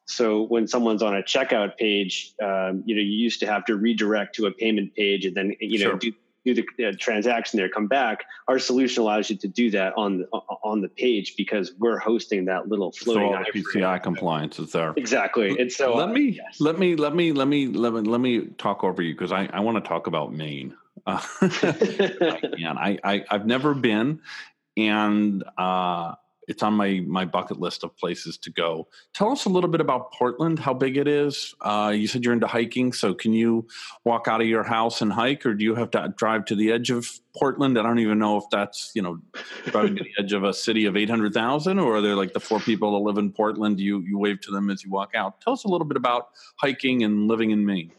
so 0.06 0.42
when 0.42 0.68
someone's 0.68 1.02
on 1.02 1.16
a 1.16 1.22
checkout 1.22 1.76
page, 1.76 2.32
um, 2.42 2.82
you 2.86 2.94
know, 2.94 3.02
you 3.02 3.18
used 3.18 3.40
to 3.40 3.46
have 3.46 3.64
to 3.66 3.76
redirect 3.76 4.36
to 4.36 4.46
a 4.46 4.52
payment 4.52 4.94
page 4.94 5.26
and 5.26 5.36
then 5.36 5.54
you 5.60 5.80
know 5.80 5.90
sure. 5.90 5.98
do 5.98 6.12
do 6.54 6.62
the 6.78 6.88
uh, 6.88 6.92
transaction 6.98 7.58
there, 7.58 7.68
come 7.68 7.86
back. 7.86 8.24
Our 8.48 8.58
solution 8.58 9.02
allows 9.02 9.30
you 9.30 9.36
to 9.36 9.48
do 9.48 9.70
that 9.72 9.94
on 9.96 10.18
the, 10.18 10.26
on 10.28 10.80
the 10.80 10.88
page 10.88 11.34
because 11.36 11.72
we're 11.78 11.98
hosting 11.98 12.44
that 12.46 12.68
little 12.68 12.92
floating. 12.92 13.32
So 13.32 13.36
all 13.36 13.44
PCI 13.44 14.02
compliance 14.02 14.58
is 14.58 14.72
there. 14.72 14.94
Exactly. 14.96 15.58
And 15.58 15.70
so 15.70 15.94
let 15.94 16.10
me 16.10 16.22
yes. 16.30 16.60
let 16.60 16.78
me 16.78 16.96
let 16.96 17.14
me 17.14 17.32
let 17.32 17.48
me 17.48 17.66
let 17.66 17.92
me 17.92 18.00
let 18.00 18.20
me 18.20 18.46
talk 18.58 18.84
over 18.84 19.02
you 19.02 19.14
because 19.14 19.32
I, 19.32 19.48
I 19.52 19.60
want 19.60 19.82
to 19.82 19.86
talk 19.86 20.06
about 20.06 20.32
Maine. 20.32 20.74
Uh, 21.06 21.20
I, 21.44 22.98
I 23.04 23.24
I've 23.30 23.46
never 23.46 23.74
been, 23.74 24.20
and 24.76 25.44
uh, 25.56 26.14
it's 26.46 26.62
on 26.62 26.74
my 26.74 27.02
my 27.06 27.24
bucket 27.24 27.58
list 27.58 27.84
of 27.84 27.96
places 27.96 28.38
to 28.38 28.50
go. 28.50 28.88
Tell 29.14 29.32
us 29.32 29.44
a 29.44 29.48
little 29.48 29.70
bit 29.70 29.80
about 29.80 30.12
Portland, 30.12 30.58
how 30.58 30.74
big 30.74 30.96
it 30.96 31.08
is. 31.08 31.54
Uh, 31.60 31.92
you 31.94 32.06
said 32.06 32.24
you're 32.24 32.32
into 32.32 32.46
hiking, 32.46 32.92
so 32.92 33.14
can 33.14 33.32
you 33.32 33.66
walk 34.04 34.28
out 34.28 34.40
of 34.40 34.46
your 34.46 34.62
house 34.62 35.02
and 35.02 35.12
hike, 35.12 35.44
or 35.44 35.54
do 35.54 35.64
you 35.64 35.74
have 35.74 35.90
to 35.92 36.14
drive 36.16 36.44
to 36.46 36.54
the 36.54 36.72
edge 36.72 36.90
of 36.90 37.08
Portland? 37.36 37.78
I 37.78 37.82
don't 37.82 37.98
even 37.98 38.18
know 38.18 38.36
if 38.36 38.44
that's 38.50 38.92
you 38.94 39.02
know 39.02 39.18
driving 39.66 39.96
to 39.96 40.04
the 40.04 40.22
edge 40.22 40.32
of 40.32 40.44
a 40.44 40.54
city 40.54 40.86
of 40.86 40.96
eight 40.96 41.10
hundred 41.10 41.34
thousand, 41.34 41.78
or 41.78 41.96
are 41.96 42.00
there 42.00 42.16
like 42.16 42.32
the 42.32 42.40
four 42.40 42.60
people 42.60 42.92
that 42.92 43.04
live 43.04 43.18
in 43.18 43.32
Portland? 43.32 43.80
You 43.80 44.00
you 44.00 44.18
wave 44.18 44.40
to 44.42 44.50
them 44.50 44.70
as 44.70 44.84
you 44.84 44.90
walk 44.90 45.14
out. 45.14 45.40
Tell 45.40 45.52
us 45.52 45.64
a 45.64 45.68
little 45.68 45.86
bit 45.86 45.96
about 45.96 46.28
hiking 46.56 47.02
and 47.02 47.28
living 47.28 47.50
in 47.50 47.66
Maine. 47.66 47.92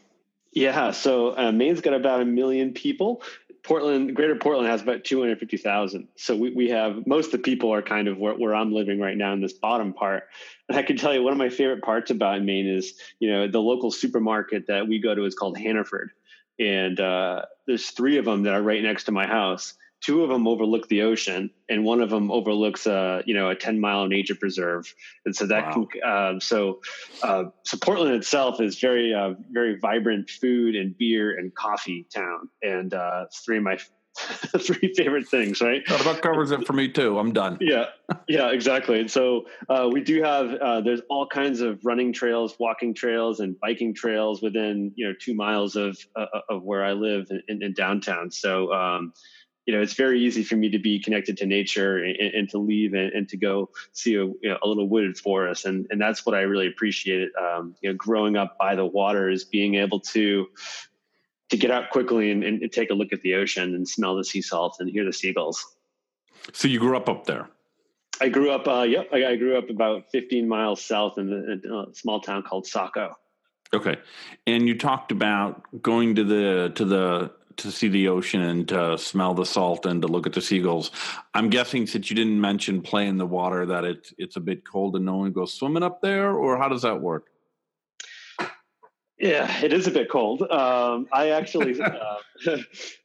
Yeah, 0.52 0.92
so 0.92 1.36
uh, 1.36 1.52
Maine's 1.52 1.80
got 1.80 1.94
about 1.94 2.22
a 2.22 2.24
million 2.24 2.72
people. 2.72 3.22
Portland, 3.68 4.16
Greater 4.16 4.34
Portland 4.34 4.66
has 4.66 4.80
about 4.80 5.04
250,000. 5.04 6.08
So 6.16 6.34
we, 6.34 6.52
we 6.52 6.70
have 6.70 7.06
most 7.06 7.26
of 7.26 7.32
the 7.32 7.38
people 7.40 7.70
are 7.70 7.82
kind 7.82 8.08
of 8.08 8.16
where, 8.16 8.32
where 8.32 8.54
I'm 8.54 8.72
living 8.72 8.98
right 8.98 9.16
now 9.16 9.34
in 9.34 9.42
this 9.42 9.52
bottom 9.52 9.92
part. 9.92 10.24
And 10.70 10.78
I 10.78 10.82
can 10.82 10.96
tell 10.96 11.12
you 11.12 11.22
one 11.22 11.34
of 11.34 11.38
my 11.38 11.50
favorite 11.50 11.82
parts 11.82 12.10
about 12.10 12.42
Maine 12.42 12.66
is, 12.66 12.94
you 13.20 13.30
know, 13.30 13.46
the 13.46 13.60
local 13.60 13.90
supermarket 13.90 14.68
that 14.68 14.88
we 14.88 14.98
go 14.98 15.14
to 15.14 15.22
is 15.26 15.34
called 15.34 15.58
Hannaford. 15.58 16.12
And 16.58 16.98
uh, 16.98 17.42
there's 17.66 17.90
three 17.90 18.16
of 18.16 18.24
them 18.24 18.44
that 18.44 18.54
are 18.54 18.62
right 18.62 18.82
next 18.82 19.04
to 19.04 19.12
my 19.12 19.26
house 19.26 19.74
two 20.00 20.22
of 20.22 20.28
them 20.28 20.46
overlook 20.46 20.88
the 20.88 21.02
ocean 21.02 21.50
and 21.68 21.84
one 21.84 22.00
of 22.00 22.10
them 22.10 22.30
overlooks 22.30 22.86
a 22.86 23.22
you 23.26 23.34
know 23.34 23.50
a 23.50 23.54
10 23.54 23.80
mile 23.80 24.06
nature 24.06 24.34
preserve. 24.34 24.92
And 25.24 25.34
so 25.34 25.46
that 25.46 25.76
wow. 25.76 25.86
can 25.90 26.02
uh, 26.02 26.40
so 26.40 26.80
uh, 27.22 27.44
so 27.64 27.78
portland 27.78 28.14
itself 28.14 28.60
is 28.60 28.78
very 28.78 29.14
uh, 29.14 29.34
very 29.50 29.78
vibrant 29.78 30.30
food 30.30 30.76
and 30.76 30.96
beer 30.96 31.36
and 31.36 31.54
coffee 31.54 32.06
town. 32.14 32.48
And 32.62 32.94
uh, 32.94 33.24
it's 33.26 33.40
three 33.40 33.58
of 33.58 33.64
my 33.64 33.78
three 34.58 34.92
favorite 34.96 35.28
things 35.28 35.60
right? 35.60 35.82
That 35.86 36.00
about 36.00 36.22
covers 36.22 36.50
it 36.50 36.66
for 36.66 36.72
me 36.72 36.88
too. 36.88 37.18
I'm 37.18 37.32
done. 37.32 37.58
Yeah. 37.68 37.86
Yeah 38.26 38.50
exactly. 38.52 39.00
And 39.00 39.10
so 39.10 39.46
uh, 39.68 39.88
we 39.92 40.00
do 40.00 40.22
have 40.22 40.54
uh, 40.54 40.80
there's 40.80 41.02
all 41.10 41.26
kinds 41.26 41.60
of 41.60 41.84
running 41.84 42.12
trails 42.12 42.56
walking 42.58 42.94
trails 42.94 43.40
and 43.40 43.58
biking 43.60 43.94
trails 43.94 44.40
within 44.42 44.92
you 44.96 45.06
know 45.06 45.14
two 45.20 45.34
miles 45.34 45.76
of 45.76 45.98
of 46.48 46.62
where 46.62 46.84
i 46.84 46.92
live 46.92 47.30
in, 47.48 47.62
in 47.62 47.74
downtown. 47.74 48.30
So 48.30 48.72
um, 48.72 49.12
you 49.68 49.74
know, 49.74 49.82
it's 49.82 49.92
very 49.92 50.18
easy 50.18 50.42
for 50.42 50.56
me 50.56 50.70
to 50.70 50.78
be 50.78 50.98
connected 50.98 51.36
to 51.36 51.44
nature 51.44 51.98
and, 51.98 52.16
and 52.16 52.48
to 52.48 52.56
leave 52.56 52.94
and, 52.94 53.12
and, 53.12 53.28
to 53.28 53.36
go 53.36 53.68
see 53.92 54.14
a, 54.14 54.24
you 54.24 54.38
know, 54.42 54.56
a, 54.62 54.66
little 54.66 54.88
wooded 54.88 55.18
forest. 55.18 55.66
And, 55.66 55.86
and 55.90 56.00
that's 56.00 56.24
what 56.24 56.34
I 56.34 56.40
really 56.40 56.66
appreciate. 56.66 57.28
Um, 57.36 57.74
you 57.82 57.90
know, 57.90 57.94
growing 57.94 58.34
up 58.34 58.56
by 58.56 58.74
the 58.74 58.86
water 58.86 59.28
is 59.28 59.44
being 59.44 59.74
able 59.74 60.00
to, 60.00 60.46
to 61.50 61.56
get 61.58 61.70
out 61.70 61.90
quickly 61.90 62.30
and, 62.30 62.42
and, 62.42 62.72
take 62.72 62.88
a 62.88 62.94
look 62.94 63.12
at 63.12 63.20
the 63.20 63.34
ocean 63.34 63.74
and 63.74 63.86
smell 63.86 64.16
the 64.16 64.24
sea 64.24 64.40
salt 64.40 64.78
and 64.80 64.88
hear 64.88 65.04
the 65.04 65.12
seagulls. 65.12 65.62
So 66.54 66.66
you 66.66 66.78
grew 66.78 66.96
up 66.96 67.10
up 67.10 67.26
there? 67.26 67.50
I 68.22 68.30
grew 68.30 68.50
up, 68.50 68.66
uh, 68.66 68.84
yep. 68.88 69.10
I, 69.12 69.26
I 69.26 69.36
grew 69.36 69.58
up 69.58 69.68
about 69.68 70.10
15 70.12 70.48
miles 70.48 70.82
south 70.82 71.18
in, 71.18 71.28
the, 71.28 71.60
in 71.62 71.70
a 71.70 71.94
small 71.94 72.22
town 72.22 72.42
called 72.42 72.66
Saco. 72.66 73.18
Okay. 73.74 73.98
And 74.46 74.66
you 74.66 74.78
talked 74.78 75.12
about 75.12 75.60
going 75.82 76.14
to 76.14 76.24
the, 76.24 76.72
to 76.74 76.86
the, 76.86 77.32
to 77.58 77.70
see 77.70 77.88
the 77.88 78.08
ocean 78.08 78.40
and 78.40 78.68
to 78.68 78.96
smell 78.96 79.34
the 79.34 79.44
salt 79.44 79.86
and 79.86 80.00
to 80.02 80.08
look 80.08 80.26
at 80.26 80.32
the 80.32 80.40
seagulls. 80.40 80.90
I'm 81.34 81.50
guessing 81.50 81.86
since 81.86 82.08
you 82.08 82.16
didn't 82.16 82.40
mention 82.40 82.82
play 82.82 83.06
in 83.06 83.18
the 83.18 83.26
water 83.26 83.66
that 83.66 83.84
it, 83.84 84.12
it's 84.16 84.36
a 84.36 84.40
bit 84.40 84.64
cold 84.64 84.96
and 84.96 85.04
no 85.04 85.16
one 85.16 85.32
goes 85.32 85.52
swimming 85.52 85.82
up 85.82 86.00
there, 86.00 86.32
or 86.32 86.56
how 86.56 86.68
does 86.68 86.82
that 86.82 87.00
work? 87.00 87.26
Yeah, 89.18 89.62
it 89.62 89.72
is 89.72 89.88
a 89.88 89.90
bit 89.90 90.08
cold. 90.08 90.42
Um, 90.42 91.08
I 91.12 91.30
actually, 91.30 91.80
uh, 91.80 92.16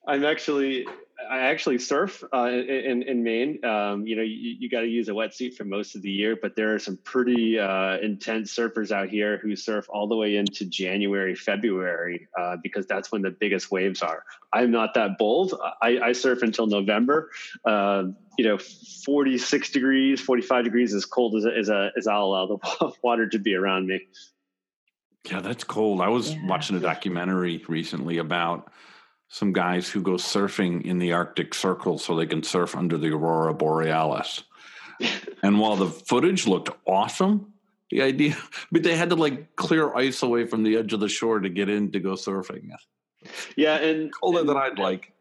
I'm 0.08 0.24
actually 0.24 0.86
I 1.30 1.40
actually 1.40 1.80
surf 1.80 2.24
uh, 2.34 2.50
in 2.50 3.04
in 3.04 3.24
Maine. 3.24 3.64
Um, 3.64 4.06
you 4.06 4.16
know, 4.16 4.22
you, 4.22 4.56
you 4.60 4.70
got 4.70 4.82
to 4.82 4.88
use 4.88 5.10
a 5.10 5.12
wetsuit 5.12 5.56
for 5.56 5.64
most 5.64 5.96
of 5.96 6.02
the 6.02 6.10
year, 6.10 6.38
but 6.42 6.56
there 6.56 6.74
are 6.74 6.80
some 6.80 6.98
pretty 6.98 7.60
uh, 7.60 7.98
intense 7.98 8.56
surfers 8.56 8.92
out 8.92 9.10
here 9.10 9.38
who 9.38 9.56
surf 9.56 9.86
all 9.90 10.08
the 10.08 10.16
way 10.16 10.36
into 10.38 10.66
January, 10.66 11.36
February, 11.36 12.28
uh, 12.40 12.58
because 12.62 12.86
that's 12.88 13.12
when 13.12 13.22
the 13.22 13.32
biggest 13.32 13.72
waves 13.72 14.02
are. 14.02 14.24
I'm 14.52 14.72
not 14.72 14.94
that 14.94 15.18
bold. 15.18 15.54
I, 15.82 16.00
I 16.00 16.12
surf 16.12 16.42
until 16.42 16.68
November. 16.68 17.30
Um, 17.66 18.16
you 18.38 18.46
know, 18.46 18.58
46 18.58 19.70
degrees, 19.72 20.22
45 20.22 20.64
degrees, 20.64 20.94
is 20.94 21.06
cold 21.06 21.36
as 21.36 21.46
as, 21.46 21.70
a, 21.70 21.92
as 21.98 22.08
I'll 22.08 22.26
allow 22.26 22.46
the 22.48 22.92
water 23.04 23.28
to 23.30 23.40
be 23.40 23.56
around 23.56 23.88
me. 23.88 24.02
Yeah, 25.30 25.40
that's 25.40 25.64
cold. 25.64 26.02
I 26.02 26.10
was 26.10 26.34
yeah. 26.34 26.46
watching 26.46 26.76
a 26.76 26.80
documentary 26.80 27.64
recently 27.68 28.18
about 28.18 28.72
some 29.34 29.52
guys 29.52 29.90
who 29.90 30.00
go 30.00 30.12
surfing 30.12 30.86
in 30.86 31.00
the 31.00 31.12
Arctic 31.12 31.56
Circle 31.56 31.98
so 31.98 32.16
they 32.16 32.28
can 32.28 32.44
surf 32.44 32.76
under 32.76 33.00
the 33.00 33.10
aurora 33.10 33.52
borealis. 33.52 34.44
and 35.44 35.60
while 35.60 35.76
the 35.76 35.88
footage 35.88 36.46
looked 36.46 36.70
awesome, 36.86 37.52
the 37.90 38.04
idea, 38.04 38.38
but 38.72 38.84
they 38.84 38.96
had 38.96 39.10
to 39.10 39.16
like 39.16 39.56
clear 39.56 39.92
ice 39.96 40.22
away 40.22 40.46
from 40.46 40.62
the 40.62 40.78
edge 40.78 40.94
of 40.94 41.00
the 41.00 41.10
shore 41.10 41.40
to 41.40 41.50
get 41.50 41.68
in 41.68 41.92
to 41.94 42.00
go 42.00 42.12
surfing. 42.12 42.70
Yeah, 43.58 43.78
and 43.78 44.14
colder 44.14 44.42
and, 44.42 44.50
than 44.50 44.56
I'd 44.56 44.78
like. 44.78 45.12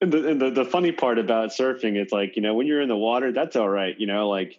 And 0.00 0.12
the, 0.12 0.28
and 0.28 0.40
the 0.40 0.50
the 0.50 0.64
funny 0.64 0.90
part 0.90 1.20
about 1.20 1.50
surfing, 1.50 1.94
it's 1.94 2.12
like 2.12 2.34
you 2.34 2.42
know 2.42 2.54
when 2.54 2.66
you're 2.66 2.82
in 2.82 2.88
the 2.88 2.96
water, 2.96 3.30
that's 3.30 3.54
all 3.54 3.68
right. 3.68 3.94
You 3.96 4.08
know, 4.08 4.28
like 4.28 4.58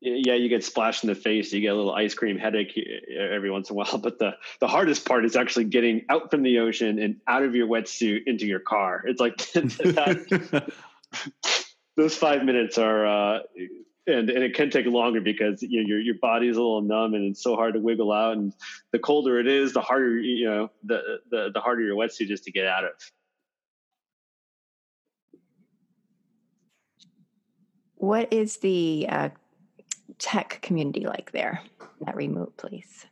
yeah, 0.00 0.34
you 0.34 0.48
get 0.48 0.64
splashed 0.64 1.02
in 1.02 1.08
the 1.08 1.14
face, 1.14 1.52
you 1.52 1.60
get 1.60 1.68
a 1.68 1.74
little 1.74 1.92
ice 1.92 2.14
cream 2.14 2.38
headache 2.38 2.78
every 3.18 3.50
once 3.50 3.68
in 3.68 3.74
a 3.74 3.76
while. 3.76 3.98
But 4.02 4.18
the 4.18 4.36
the 4.60 4.68
hardest 4.68 5.04
part 5.04 5.24
is 5.24 5.34
actually 5.34 5.64
getting 5.64 6.04
out 6.08 6.30
from 6.30 6.42
the 6.42 6.60
ocean 6.60 6.98
and 6.98 7.20
out 7.26 7.42
of 7.42 7.54
your 7.54 7.66
wetsuit 7.66 8.22
into 8.26 8.46
your 8.46 8.60
car. 8.60 9.02
It's 9.06 9.20
like 9.20 9.36
that, 9.52 10.72
those 11.96 12.14
five 12.14 12.44
minutes 12.44 12.78
are, 12.78 13.06
uh, 13.06 13.40
and 14.06 14.30
and 14.30 14.44
it 14.44 14.54
can 14.54 14.70
take 14.70 14.86
longer 14.86 15.20
because 15.20 15.62
you 15.62 15.82
know, 15.82 15.88
your 15.88 15.98
your 15.98 16.14
body's 16.14 16.56
a 16.56 16.60
little 16.60 16.82
numb 16.82 17.14
and 17.14 17.24
it's 17.24 17.42
so 17.42 17.56
hard 17.56 17.74
to 17.74 17.80
wiggle 17.80 18.12
out. 18.12 18.36
And 18.36 18.54
the 18.92 19.00
colder 19.00 19.40
it 19.40 19.48
is, 19.48 19.72
the 19.72 19.80
harder 19.80 20.16
you 20.16 20.48
know 20.48 20.70
the 20.84 21.18
the 21.30 21.50
the 21.52 21.60
harder 21.60 21.82
your 21.82 21.96
wetsuit 21.96 22.30
is 22.30 22.40
to 22.42 22.52
get 22.52 22.66
out 22.66 22.84
of. 22.84 22.92
What 27.96 28.32
is 28.32 28.58
the 28.58 29.06
uh, 29.08 29.30
tech 30.18 30.60
community 30.62 31.06
like 31.06 31.32
there, 31.32 31.62
that 32.00 32.16
remote 32.16 32.56
place? 32.56 33.06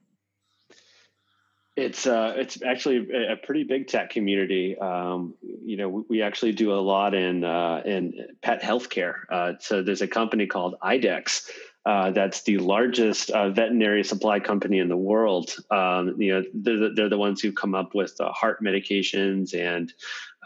It's 1.76 2.06
uh, 2.06 2.32
it's 2.36 2.62
actually 2.62 3.06
a 3.30 3.36
pretty 3.36 3.64
big 3.64 3.86
tech 3.86 4.08
community. 4.08 4.78
Um, 4.78 5.34
you 5.42 5.76
know, 5.76 5.90
we, 5.90 6.02
we, 6.08 6.22
actually 6.22 6.52
do 6.52 6.72
a 6.72 6.80
lot 6.80 7.12
in 7.12 7.44
uh, 7.44 7.82
in 7.84 8.14
pet 8.40 8.62
healthcare. 8.62 9.14
Uh, 9.30 9.52
so 9.60 9.82
there's 9.82 10.00
a 10.00 10.08
company 10.08 10.46
called 10.46 10.76
IDEXX 10.82 11.50
uh, 11.84 12.10
that's 12.12 12.42
the 12.42 12.56
largest 12.58 13.30
uh, 13.30 13.50
veterinary 13.50 14.02
supply 14.02 14.40
company 14.40 14.78
in 14.78 14.88
the 14.88 14.96
world. 14.96 15.54
Um, 15.70 16.20
you 16.20 16.32
know, 16.32 16.44
they're 16.54 16.78
the, 16.78 16.92
they're 16.96 17.08
the 17.10 17.18
ones 17.18 17.42
who 17.42 17.52
come 17.52 17.74
up 17.74 17.94
with 17.94 18.16
heart 18.20 18.62
medications 18.62 19.54
and 19.54 19.92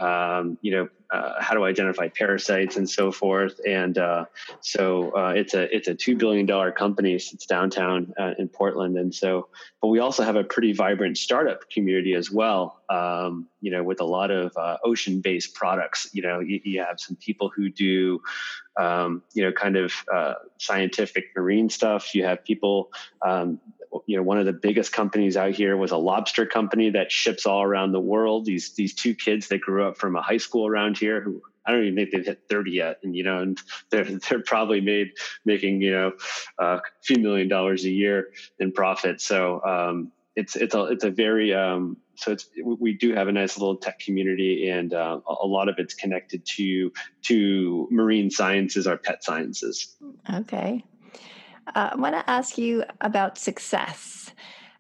um, 0.01 0.59
you 0.63 0.73
know 0.73 0.89
uh, 1.13 1.35
how 1.41 1.55
to 1.55 1.65
identify 1.65 2.09
parasites 2.09 2.77
and 2.77 2.89
so 2.89 3.11
forth. 3.11 3.61
And 3.67 3.99
uh, 3.99 4.27
so 4.61 5.11
uh, 5.17 5.33
it's 5.35 5.55
a 5.55 5.75
it's 5.75 5.89
a 5.89 5.95
two 5.95 6.17
billion 6.17 6.47
dollar 6.47 6.71
company. 6.71 7.15
It's 7.15 7.47
downtown 7.47 8.13
uh, 8.19 8.35
in 8.39 8.49
Portland, 8.49 8.97
and 8.97 9.15
so 9.15 9.49
but 9.83 9.89
we 9.89 9.99
also 9.99 10.23
have 10.23 10.37
a 10.37 10.45
pretty 10.45 10.73
vibrant 10.73 11.19
startup 11.19 11.69
community 11.71 12.15
as 12.15 12.31
well. 12.31 12.81
Um, 12.89 13.49
you 13.61 13.71
know, 13.71 13.83
with 13.83 14.01
a 14.01 14.05
lot 14.05 14.31
of 14.31 14.53
uh, 14.57 14.77
ocean 14.85 15.21
based 15.21 15.55
products. 15.55 16.09
You 16.13 16.23
know, 16.23 16.41
you, 16.41 16.61
you, 16.65 16.81
have 16.81 16.99
some 16.99 17.17
people 17.17 17.51
who 17.55 17.69
do 17.71 18.21
um, 18.79 19.23
you 19.33 19.43
know 19.43 19.53
kind 19.53 19.77
of 19.77 19.93
uh, 20.13 20.35
scientific 20.59 21.27
marine 21.37 21.69
stuff. 21.71 22.15
You 22.15 22.25
have 22.25 22.45
people 22.45 22.91
um, 23.23 23.61
you 24.07 24.17
know 24.17 24.23
one 24.23 24.39
of 24.39 24.47
the 24.47 24.53
biggest 24.53 24.93
companies 24.93 25.37
out 25.37 25.53
here 25.53 25.77
was 25.77 25.91
a 25.91 25.97
lobster 25.97 26.47
company 26.47 26.91
that 26.91 27.11
ships 27.11 27.47
all 27.47 27.63
around 27.63 27.93
the 27.93 28.01
world 28.01 28.45
these 28.45 28.75
these 28.75 28.95
two 28.95 29.15
kids 29.15 29.49
that 29.49 29.61
grew 29.61 29.87
up 29.87 29.99
from 29.99 30.17
a 30.17 30.23
high 30.23 30.37
school 30.37 30.67
around 30.67 30.97
here 30.97 31.21
who 31.21 31.43
I 31.65 31.73
don't 31.73 31.85
even 31.85 31.97
think 31.97 32.11
they've 32.11 32.27
hit 32.27 32.43
30 32.49 32.71
yet. 32.73 32.99
And, 33.03 33.15
you 33.15 33.23
know, 33.23 33.39
and 33.41 33.61
they're, 33.91 34.05
they're 34.29 34.43
probably 34.43 34.81
made 34.81 35.13
making, 35.45 35.83
you 35.83 35.93
know, 35.93 36.13
a 36.59 36.81
few 37.03 37.19
million 37.19 37.49
dollars 37.49 37.85
a 37.85 37.91
year 37.91 38.31
in 38.59 38.73
profit. 38.73 39.21
So, 39.21 39.63
um, 39.63 40.13
it's, 40.37 40.57
it's 40.57 40.75
a, 40.75 40.85
it's 40.85 41.05
a 41.05 41.11
very, 41.11 41.53
um, 41.53 41.97
so 42.15 42.33
it's, 42.33 42.49
we 42.65 42.95
do 42.95 43.15
have 43.15 43.29
a 43.29 43.33
nice 43.33 43.59
little 43.59 43.77
tech 43.77 43.99
community 43.99 44.69
and, 44.69 44.95
uh, 44.95 45.21
a 45.27 45.47
lot 45.47 45.69
of 45.69 45.77
it's 45.79 45.95
connected 45.95 46.45
to, 46.57 46.93
to 47.23 47.89
marine 47.91 48.31
sciences, 48.31 48.87
our 48.87 48.97
pet 48.97 49.23
sciences. 49.25 49.97
Okay. 50.33 50.85
Uh, 51.75 51.91
I 51.93 51.97
want 51.97 52.15
to 52.15 52.29
ask 52.29 52.59
you 52.59 52.85
about 53.01 53.39
success, 53.39 54.33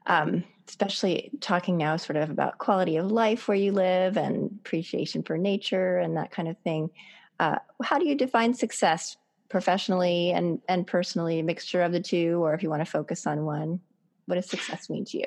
um, 0.06 0.44
especially 0.68 1.30
talking 1.40 1.76
now 1.76 1.96
sort 1.96 2.16
of 2.16 2.30
about 2.30 2.58
quality 2.58 2.96
of 2.96 3.10
life 3.10 3.48
where 3.48 3.56
you 3.56 3.72
live 3.72 4.16
and 4.16 4.50
appreciation 4.60 5.22
for 5.22 5.38
nature 5.38 5.98
and 5.98 6.16
that 6.16 6.30
kind 6.30 6.48
of 6.48 6.58
thing. 6.58 6.90
Uh, 7.38 7.56
how 7.82 7.98
do 7.98 8.06
you 8.06 8.14
define 8.14 8.54
success 8.54 9.16
professionally 9.48 10.30
and, 10.32 10.60
and 10.68 10.86
personally, 10.86 11.40
a 11.40 11.42
mixture 11.42 11.82
of 11.82 11.92
the 11.92 12.00
two, 12.00 12.42
or 12.42 12.54
if 12.54 12.62
you 12.62 12.70
want 12.70 12.84
to 12.84 12.90
focus 12.90 13.26
on 13.26 13.44
one? 13.44 13.80
What 14.26 14.36
does 14.36 14.46
success 14.46 14.88
mean 14.88 15.04
to 15.06 15.18
you? 15.18 15.26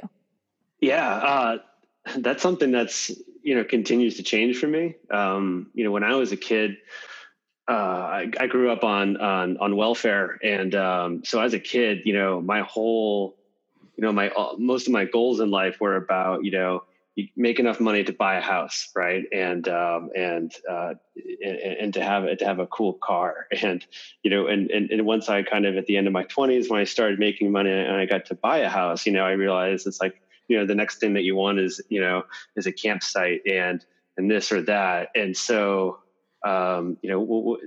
Yeah, 0.80 1.08
uh, 1.08 1.58
that's 2.18 2.42
something 2.42 2.72
that's 2.72 3.12
you 3.42 3.56
know 3.56 3.64
continues 3.64 4.18
to 4.18 4.24
change 4.24 4.58
for 4.58 4.68
me. 4.68 4.96
Um, 5.12 5.72
you 5.74 5.84
know, 5.84 5.92
when 5.92 6.04
I 6.04 6.16
was 6.16 6.32
a 6.32 6.38
kid, 6.38 6.78
uh, 7.68 7.72
I, 7.72 8.32
I, 8.40 8.48
grew 8.48 8.72
up 8.72 8.84
on 8.84 9.18
on 9.18 9.58
on 9.58 9.78
welfare, 9.78 10.38
and 10.44 10.76
um, 10.76 11.24
so 11.24 11.40
as 11.40 11.54
a 11.54 11.60
kid, 11.60 12.02
you 12.04 12.14
know, 12.14 12.42
my 12.42 12.62
whole, 12.62 13.38
you 13.96 14.02
know, 14.02 14.12
my 14.12 14.30
uh, 14.30 14.56
most 14.58 14.88
of 14.88 14.94
my 14.94 15.06
goals 15.06 15.40
in 15.40 15.50
life 15.50 15.80
were 15.80 15.96
about, 15.96 16.44
you 16.44 16.52
know, 16.52 16.84
you 17.16 17.30
make 17.38 17.60
enough 17.60 17.80
money 17.80 18.04
to 18.04 18.12
buy 18.12 18.36
a 18.36 18.42
house, 18.42 18.90
right, 18.96 19.24
and 19.32 19.66
um, 19.70 20.10
and, 20.14 20.52
uh, 20.70 20.96
and 21.16 21.58
and 21.58 21.94
to 21.94 22.04
have 22.04 22.38
to 22.38 22.46
have 22.46 22.60
a 22.60 22.68
cool 22.68 22.94
car, 22.94 23.48
and 23.62 23.86
you 24.24 24.30
know, 24.30 24.48
and, 24.48 24.70
and 24.70 24.92
and 24.92 25.06
once 25.06 25.30
I 25.30 25.44
kind 25.44 25.66
of 25.66 25.78
at 25.78 25.86
the 25.86 25.96
end 25.96 26.08
of 26.08 26.14
my 26.14 26.24
twenties, 26.24 26.70
when 26.70 26.82
I 26.82 26.84
started 26.84 27.18
making 27.18 27.52
money 27.52 27.72
and 27.72 27.96
I 27.96 28.06
got 28.06 28.26
to 28.26 28.36
buy 28.36 28.58
a 28.60 28.70
house, 28.70 29.06
you 29.06 29.14
know, 29.14 29.24
I 29.24 29.32
realized 29.32 29.88
it's 29.88 30.02
like, 30.02 30.22
you 30.50 30.58
know, 30.58 30.66
the 30.66 30.76
next 30.76 31.00
thing 31.00 31.14
that 31.14 31.24
you 31.24 31.38
want 31.38 31.60
is, 31.60 31.80
you 31.88 32.02
know, 32.02 32.24
is 32.58 32.68
a 32.68 32.74
campsite 32.74 33.42
and 33.46 33.86
and 34.18 34.30
this 34.30 34.52
or 34.52 34.62
that, 34.64 35.10
and 35.16 35.38
so 35.38 36.00
um, 36.44 36.98
you 37.02 37.10
know, 37.10 37.58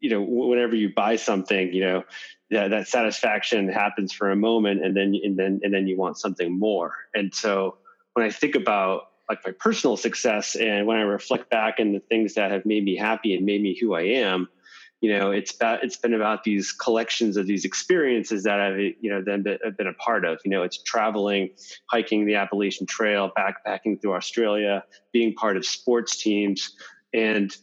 you 0.00 0.10
know, 0.10 0.20
whenever 0.20 0.76
you 0.76 0.92
buy 0.94 1.16
something, 1.16 1.72
you 1.72 1.80
know, 1.80 2.04
that, 2.50 2.70
that 2.70 2.88
satisfaction 2.88 3.68
happens 3.68 4.12
for 4.12 4.30
a 4.30 4.36
moment, 4.36 4.84
and 4.84 4.96
then 4.96 5.18
and 5.22 5.38
then 5.38 5.60
and 5.62 5.72
then 5.72 5.86
you 5.86 5.96
want 5.96 6.18
something 6.18 6.58
more. 6.58 6.94
And 7.14 7.34
so 7.34 7.78
when 8.12 8.26
I 8.26 8.30
think 8.30 8.54
about 8.54 9.08
like 9.28 9.40
my 9.44 9.52
personal 9.52 9.96
success, 9.96 10.54
and 10.54 10.86
when 10.86 10.98
I 10.98 11.02
reflect 11.02 11.48
back 11.48 11.76
on 11.78 11.92
the 11.92 12.00
things 12.00 12.34
that 12.34 12.50
have 12.50 12.66
made 12.66 12.84
me 12.84 12.96
happy 12.96 13.34
and 13.34 13.46
made 13.46 13.62
me 13.62 13.78
who 13.80 13.94
I 13.94 14.02
am, 14.02 14.48
you 15.00 15.18
know, 15.18 15.32
it's 15.32 15.54
about 15.54 15.84
it's 15.84 15.96
been 15.96 16.14
about 16.14 16.44
these 16.44 16.72
collections 16.72 17.36
of 17.36 17.46
these 17.46 17.64
experiences 17.64 18.44
that 18.44 18.60
I've 18.60 18.78
you 18.78 19.10
know 19.10 19.22
then 19.22 19.42
been, 19.42 19.58
been 19.76 19.86
a 19.86 19.92
part 19.92 20.24
of. 20.24 20.38
You 20.44 20.50
know, 20.50 20.62
it's 20.62 20.82
traveling, 20.82 21.50
hiking 21.90 22.24
the 22.24 22.36
Appalachian 22.36 22.86
Trail, 22.86 23.30
backpacking 23.36 24.00
through 24.00 24.14
Australia, 24.14 24.84
being 25.12 25.34
part 25.34 25.56
of 25.56 25.66
sports 25.66 26.16
teams, 26.16 26.74
and 27.12 27.54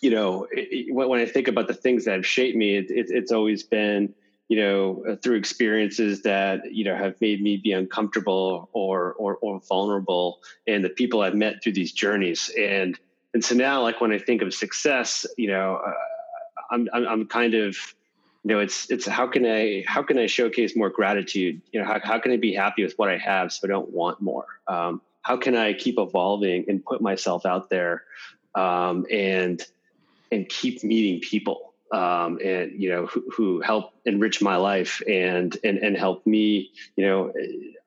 you 0.00 0.10
know, 0.10 0.46
it, 0.50 0.92
when 0.94 1.20
I 1.20 1.26
think 1.26 1.48
about 1.48 1.68
the 1.68 1.74
things 1.74 2.04
that 2.04 2.12
have 2.12 2.26
shaped 2.26 2.56
me, 2.56 2.76
it, 2.76 2.90
it, 2.90 3.06
it's 3.08 3.32
always 3.32 3.62
been, 3.62 4.14
you 4.48 4.60
know, 4.60 5.04
uh, 5.08 5.16
through 5.16 5.36
experiences 5.36 6.22
that 6.22 6.72
you 6.72 6.84
know 6.84 6.96
have 6.96 7.20
made 7.20 7.42
me 7.42 7.56
be 7.56 7.72
uncomfortable 7.72 8.68
or 8.72 9.14
or, 9.14 9.36
or 9.36 9.60
vulnerable, 9.60 10.40
and 10.66 10.84
the 10.84 10.90
people 10.90 11.22
I've 11.22 11.34
met 11.34 11.62
through 11.62 11.72
these 11.72 11.92
journeys, 11.92 12.50
and 12.58 12.98
and 13.32 13.44
so 13.44 13.54
now, 13.54 13.82
like 13.82 14.00
when 14.00 14.12
I 14.12 14.18
think 14.18 14.42
of 14.42 14.52
success, 14.52 15.26
you 15.36 15.48
know, 15.48 15.80
uh, 15.86 15.92
I'm, 16.70 16.88
I'm 16.92 17.06
I'm 17.06 17.26
kind 17.26 17.54
of 17.54 17.76
you 18.44 18.54
know 18.54 18.60
it's 18.60 18.90
it's 18.90 19.06
how 19.06 19.26
can 19.26 19.46
i 19.46 19.82
how 19.86 20.02
can 20.02 20.18
i 20.18 20.26
showcase 20.26 20.76
more 20.76 20.90
gratitude? 20.90 21.60
You 21.72 21.80
know 21.80 21.86
how, 21.86 21.98
how 22.02 22.18
can 22.18 22.32
i 22.32 22.36
be 22.36 22.54
happy 22.54 22.84
with 22.84 22.94
what 22.96 23.08
i 23.08 23.16
have 23.16 23.52
so 23.52 23.66
i 23.66 23.68
don't 23.68 23.90
want 23.90 24.20
more? 24.20 24.46
Um, 24.68 25.00
how 25.22 25.36
can 25.36 25.56
i 25.56 25.72
keep 25.72 25.98
evolving 25.98 26.66
and 26.68 26.84
put 26.84 27.00
myself 27.00 27.46
out 27.46 27.70
there? 27.70 28.04
Um, 28.54 29.06
and 29.10 29.64
and 30.34 30.48
keep 30.48 30.82
meeting 30.82 31.20
people 31.20 31.74
um, 31.92 32.38
and 32.44 32.72
you 32.80 32.90
know 32.90 33.06
who, 33.06 33.24
who, 33.30 33.60
help 33.60 33.92
enrich 34.04 34.42
my 34.42 34.56
life 34.56 35.00
and 35.08 35.56
and 35.62 35.78
and 35.78 35.96
help 35.96 36.26
me 36.26 36.72
you 36.96 37.06
know 37.06 37.32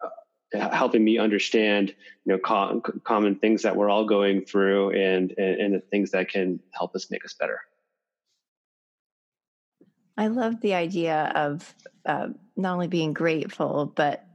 uh, 0.03 0.69
helping 0.69 1.03
me 1.03 1.17
understand 1.17 1.93
you 2.25 2.33
know 2.33 2.39
com- 2.39 2.81
common 3.03 3.35
things 3.35 3.63
that 3.63 3.75
we're 3.75 3.89
all 3.89 4.05
going 4.05 4.45
through 4.45 4.91
and, 4.91 5.33
and 5.37 5.61
and 5.61 5.73
the 5.73 5.79
things 5.79 6.11
that 6.11 6.29
can 6.29 6.59
help 6.71 6.95
us 6.95 7.11
make 7.11 7.25
us 7.25 7.33
better. 7.33 7.59
I 10.15 10.27
love 10.27 10.61
the 10.61 10.73
idea 10.73 11.31
of 11.35 11.75
uh, 12.05 12.29
not 12.55 12.73
only 12.73 12.87
being 12.87 13.13
grateful 13.13 13.91
but 13.93 14.25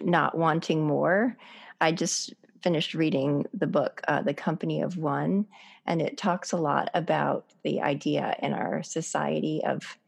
not 0.00 0.36
wanting 0.36 0.86
more. 0.86 1.36
I 1.80 1.92
just 1.92 2.32
finished 2.62 2.94
reading 2.94 3.46
the 3.52 3.66
book, 3.66 4.00
uh, 4.08 4.22
The 4.22 4.34
Company 4.34 4.80
of 4.82 4.96
One, 4.96 5.46
and 5.86 6.02
it 6.02 6.16
talks 6.16 6.52
a 6.52 6.56
lot 6.56 6.90
about 6.94 7.46
the 7.64 7.80
idea 7.80 8.36
in 8.40 8.52
our 8.52 8.82
society 8.82 9.62
of 9.66 9.98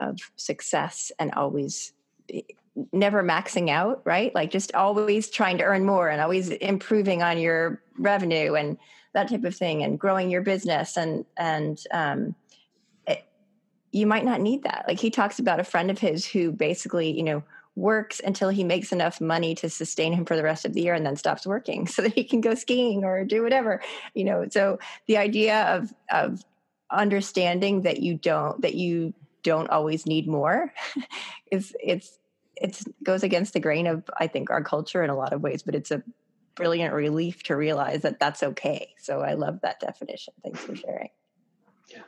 of 0.00 0.18
success 0.36 1.12
and 1.18 1.32
always 1.34 1.92
eh, 2.32 2.42
never 2.92 3.22
maxing 3.22 3.70
out, 3.70 4.02
right? 4.04 4.34
Like 4.34 4.50
just 4.50 4.74
always 4.74 5.30
trying 5.30 5.58
to 5.58 5.64
earn 5.64 5.84
more 5.84 6.08
and 6.08 6.20
always 6.20 6.50
improving 6.50 7.22
on 7.22 7.38
your 7.38 7.80
revenue 7.98 8.54
and 8.54 8.76
that 9.14 9.28
type 9.28 9.44
of 9.44 9.54
thing, 9.54 9.82
and 9.82 9.98
growing 9.98 10.30
your 10.30 10.42
business 10.42 10.96
and 10.96 11.24
and 11.36 11.80
um, 11.92 12.34
it, 13.06 13.24
you 13.92 14.06
might 14.06 14.24
not 14.24 14.40
need 14.40 14.64
that. 14.64 14.84
Like 14.88 14.98
he 14.98 15.10
talks 15.10 15.38
about 15.38 15.60
a 15.60 15.64
friend 15.64 15.90
of 15.90 15.98
his 15.98 16.26
who 16.26 16.50
basically, 16.50 17.10
you 17.10 17.22
know 17.22 17.42
works 17.76 18.20
until 18.24 18.48
he 18.48 18.62
makes 18.62 18.92
enough 18.92 19.20
money 19.20 19.54
to 19.56 19.68
sustain 19.68 20.12
him 20.12 20.24
for 20.24 20.36
the 20.36 20.42
rest 20.42 20.64
of 20.64 20.74
the 20.74 20.82
year 20.82 20.94
and 20.94 21.04
then 21.04 21.16
stops 21.16 21.46
working 21.46 21.86
so 21.88 22.02
that 22.02 22.14
he 22.14 22.24
can 22.24 22.40
go 22.40 22.54
skiing 22.54 23.04
or 23.04 23.24
do 23.24 23.42
whatever 23.42 23.80
you 24.14 24.24
know? 24.24 24.46
So 24.50 24.78
the 25.06 25.16
idea 25.16 25.62
of 25.64 25.92
of 26.10 26.44
understanding 26.90 27.82
that 27.82 28.00
you 28.00 28.14
don't 28.14 28.60
that 28.62 28.74
you 28.74 29.14
don't 29.42 29.68
always 29.70 30.06
need 30.06 30.28
more 30.28 30.72
is 31.50 31.74
it's 31.82 32.18
it's 32.56 32.84
goes 33.02 33.24
against 33.24 33.52
the 33.52 33.58
grain 33.58 33.86
of 33.86 34.04
i 34.20 34.28
think 34.28 34.48
our 34.48 34.62
culture 34.62 35.02
in 35.02 35.10
a 35.10 35.16
lot 35.16 35.32
of 35.32 35.42
ways 35.42 35.62
but 35.62 35.74
it's 35.74 35.90
a 35.90 36.02
brilliant 36.54 36.94
relief 36.94 37.42
to 37.44 37.56
realize 37.56 38.02
that 38.02 38.18
that's 38.18 38.42
okay. 38.42 38.94
So 38.98 39.20
i 39.20 39.34
love 39.34 39.60
that 39.62 39.80
definition. 39.80 40.34
Thanks 40.42 40.60
for 40.60 40.74
sharing. 40.74 41.10
Yeah. 41.88 42.02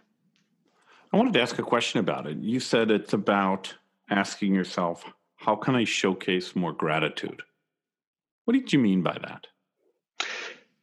I 1.12 1.16
wanted 1.16 1.35
to 1.35 1.40
ask 1.40 1.59
a 1.59 1.62
question 1.62 2.00
about 2.00 2.26
it. 2.26 2.38
You 2.38 2.61
said 2.61 2.90
it's 2.90 3.12
about 3.12 3.74
asking 4.11 4.55
yourself 4.55 5.05
how 5.46 5.54
can 5.54 5.76
I 5.76 5.85
showcase 5.85 6.56
more 6.56 6.72
gratitude? 6.72 7.42
What 8.44 8.54
did 8.54 8.72
you 8.72 8.80
mean 8.80 9.02
by 9.02 9.16
that? 9.22 9.46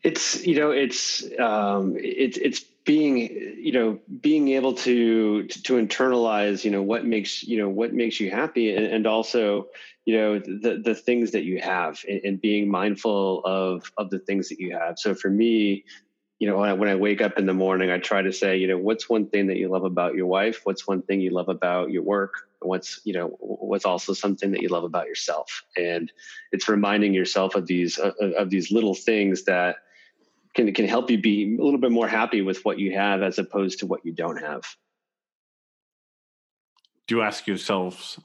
It's 0.01 0.47
you 0.47 0.55
know 0.55 0.71
it's 0.71 1.23
um, 1.37 1.95
it's 1.97 2.37
it's 2.37 2.61
being 2.85 3.17
you 3.57 3.73
know 3.73 3.99
being 4.21 4.49
able 4.49 4.73
to, 4.73 5.43
to, 5.43 5.63
to 5.63 5.73
internalize 5.73 6.63
you 6.63 6.71
know 6.71 6.81
what 6.81 7.05
makes 7.05 7.43
you 7.43 7.57
know 7.57 7.69
what 7.69 7.93
makes 7.93 8.19
you 8.21 8.31
happy 8.31 8.73
and, 8.73 8.85
and 8.85 9.07
also 9.07 9.67
you 10.05 10.17
know 10.17 10.39
the 10.39 10.81
the 10.83 10.95
things 10.95 11.31
that 11.31 11.43
you 11.43 11.59
have 11.59 12.03
and, 12.09 12.21
and, 12.23 12.41
being 12.41 12.69
mindful 12.69 13.41
of 13.45 13.91
of 13.97 14.09
the 14.09 14.19
things 14.19 14.49
that 14.49 14.59
you 14.59 14.77
have 14.77 14.99
so 14.99 15.15
for 15.15 15.29
me 15.29 15.85
you 16.39 16.49
know 16.49 16.57
when 16.57 16.69
I, 16.69 16.73
when 16.73 16.89
I 16.89 16.95
wake 16.95 17.21
up 17.21 17.37
in 17.37 17.45
the 17.45 17.53
morning 17.53 17.89
i 17.89 17.99
try 17.99 18.21
to 18.21 18.33
say 18.33 18.57
you 18.57 18.67
know 18.67 18.77
what's 18.77 19.09
one 19.09 19.27
thing 19.27 19.47
that 19.47 19.55
you 19.55 19.69
love 19.69 19.85
about 19.85 20.15
your 20.15 20.27
wife 20.27 20.59
what's 20.65 20.85
one 20.85 21.01
thing 21.01 21.21
you 21.21 21.29
love 21.29 21.47
about 21.47 21.91
your 21.91 22.03
work 22.03 22.49
what's 22.65 22.99
you 23.03 23.13
know 23.13 23.27
what's 23.39 23.85
also 23.85 24.13
something 24.13 24.51
that 24.51 24.61
you 24.61 24.69
love 24.69 24.83
about 24.83 25.07
yourself. 25.07 25.63
And 25.77 26.11
it's 26.51 26.67
reminding 26.69 27.13
yourself 27.13 27.55
of 27.55 27.67
these 27.67 27.99
uh, 27.99 28.11
of 28.37 28.49
these 28.49 28.71
little 28.71 28.95
things 28.95 29.43
that 29.45 29.77
can 30.55 30.73
can 30.73 30.87
help 30.87 31.09
you 31.09 31.19
be 31.19 31.57
a 31.59 31.63
little 31.63 31.79
bit 31.79 31.91
more 31.91 32.07
happy 32.07 32.41
with 32.41 32.63
what 32.65 32.79
you 32.79 32.93
have 32.93 33.21
as 33.21 33.39
opposed 33.39 33.79
to 33.79 33.85
what 33.85 34.05
you 34.05 34.11
don't 34.11 34.37
have. 34.37 34.63
Do 37.07 37.15
you 37.15 37.21
ask 37.21 37.47
yourselves 37.47 38.19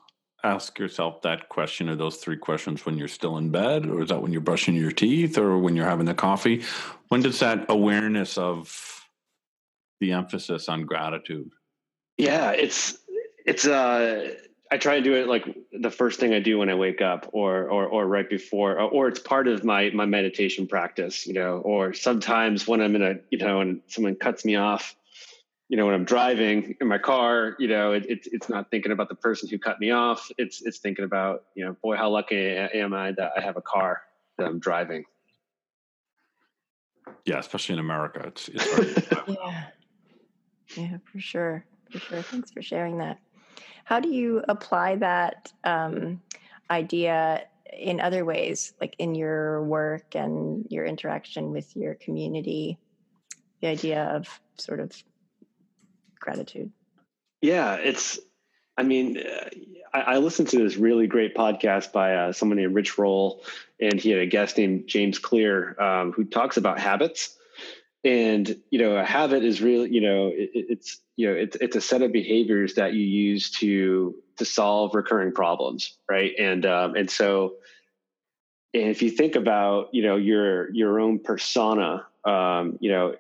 ask 0.45 0.79
yourself 0.79 1.21
that 1.23 1.49
question 1.49 1.89
or 1.89 1.97
those 1.97 2.19
three 2.19 2.37
questions 2.37 2.87
when 2.87 2.97
you're 2.97 3.09
still 3.09 3.39
in 3.39 3.51
bed 3.51 3.87
or 3.87 4.03
is 4.03 4.09
that 4.09 4.23
when 4.23 4.31
you're 4.31 4.41
brushing 4.41 4.77
your 4.77 4.93
teeth 4.93 5.37
or 5.37 5.59
when 5.59 5.75
you're 5.75 5.89
having 5.89 6.07
the 6.07 6.15
coffee? 6.15 6.63
When 7.09 7.23
does 7.23 7.41
that 7.41 7.67
awareness 7.69 8.39
of 8.39 8.99
the 10.01 10.13
emphasis 10.13 10.69
on 10.69 10.83
gratitude 10.83 11.51
yeah 12.17 12.51
it's 12.51 12.99
it's 13.49 13.67
uh 13.67 14.35
I 14.71 14.77
try 14.77 14.97
to 14.97 15.03
do 15.03 15.15
it 15.15 15.27
like 15.27 15.45
the 15.73 15.91
first 15.91 16.21
thing 16.21 16.35
I 16.35 16.41
do 16.41 16.59
when 16.59 16.69
I 16.69 16.75
wake 16.75 17.01
up 17.01 17.31
or 17.33 17.69
or 17.71 17.87
or 17.87 18.07
right 18.07 18.29
before 18.29 18.79
or, 18.79 18.91
or, 18.91 19.09
it's 19.09 19.21
part 19.21 19.49
of 19.49 19.65
my 19.65 19.91
my 19.91 20.05
meditation 20.05 20.67
practice, 20.67 21.27
you 21.27 21.33
know, 21.33 21.59
or 21.59 21.95
sometimes 21.95 22.69
when 22.69 22.83
I'm 22.83 22.95
in 22.95 23.03
a, 23.03 23.15
you 23.31 23.39
know, 23.39 23.61
and 23.61 23.81
someone 23.87 24.15
cuts 24.17 24.45
me 24.45 24.57
off, 24.57 24.95
you 25.71 25.79
know, 25.79 25.87
when 25.87 25.95
I'm 25.95 26.05
driving 26.05 26.77
in 26.81 26.87
my 26.87 26.99
car, 26.99 27.57
you 27.59 27.69
know, 27.69 27.93
it, 27.93 28.05
it's 28.09 28.27
it's 28.27 28.49
not 28.51 28.71
thinking 28.71 28.93
about 28.93 29.09
the 29.09 29.15
person 29.15 29.49
who 29.49 29.59
cut 29.59 29.81
me 29.81 29.91
off. 29.91 30.31
It's 30.37 30.61
it's 30.61 30.79
thinking 30.79 31.07
about, 31.07 31.45
you 31.55 31.65
know, 31.65 31.75
boy, 31.83 31.97
how 31.97 32.11
lucky 32.11 32.37
am 32.37 32.93
I 32.93 33.13
that 33.13 33.33
I 33.37 33.41
have 33.41 33.57
a 33.57 33.63
car 33.63 34.03
that 34.37 34.47
I'm 34.47 34.59
driving. 34.59 35.05
Yeah, 37.25 37.39
especially 37.39 37.75
in 37.75 37.79
America. 37.79 38.21
It's, 38.27 38.49
it's 38.49 39.11
yeah. 39.29 39.65
Yeah, 40.77 40.99
for 41.11 41.21
sure. 41.21 41.65
For 41.91 41.99
sure. 41.99 42.23
Thanks 42.23 42.51
for 42.51 42.61
sharing 42.61 42.99
that. 42.99 43.19
How 43.85 44.01
do 44.01 44.11
you 44.11 44.43
apply 44.49 44.97
that 44.97 45.53
um, 45.65 46.21
idea 46.71 47.47
in 47.73 48.01
other 48.01 48.25
ways, 48.25 48.75
like 48.81 48.95
in 48.99 49.15
your 49.15 49.63
work 49.63 50.15
and 50.15 50.67
your 50.69 50.85
interaction 50.85 51.53
with 51.53 51.75
your 51.77 51.95
community? 51.95 52.79
The 53.61 53.69
idea 53.69 54.05
of 54.05 54.41
sort 54.57 54.81
of 54.81 54.93
gratitude. 56.21 56.71
Yeah, 57.41 57.77
it's. 57.77 58.19
I 58.77 58.85
mean, 58.85 59.19
uh, 59.19 59.49
I, 59.93 60.01
I, 60.01 60.19
listened 60.19 60.49
to 60.51 60.59
this 60.59 60.77
really 60.77 61.09
great 61.09 61.35
podcast 61.35 61.91
by 61.91 62.15
uh, 62.15 62.33
someone 62.33 62.59
named 62.59 62.75
Rich 62.75 62.97
Roll, 62.97 63.43
and 63.81 63.99
he 63.99 64.11
had 64.11 64.21
a 64.21 64.27
guest 64.27 64.57
named 64.57 64.87
James 64.87 65.19
Clear 65.19 65.81
um, 65.81 66.13
who 66.13 66.25
talks 66.25 66.59
about 66.59 66.79
habits 66.79 67.38
and 68.05 68.61
you 68.71 68.79
know 68.79 68.97
a 68.97 69.05
habit 69.05 69.45
is 69.45 69.61
really 69.61 69.91
you 69.91 70.01
know 70.01 70.29
it, 70.29 70.51
it's 70.55 71.01
you 71.17 71.29
know 71.29 71.35
it's 71.35 71.57
it's 71.61 71.77
a 71.77 71.81
set 71.81 72.03
of 72.03 72.13
behaviors 72.13 72.75
that 72.75 72.95
you 72.95 73.05
use 73.05 73.51
to 73.51 74.15
to 74.37 74.45
solve 74.45 74.95
recurring 74.95 75.33
problems 75.33 75.97
right? 76.09 76.33
And 76.39 76.65
um 76.65 76.95
and 76.95 77.11
so 77.11 77.55
and 78.73 78.85
if 78.85 79.03
you 79.03 79.11
think 79.11 79.35
about 79.35 79.89
you 79.93 80.03
know 80.03 80.17
your 80.17 80.73
your 80.75 81.01
own 81.01 81.19
persona 81.19 82.07
um 82.25 82.79
you 82.81 82.91
know 82.91 83.17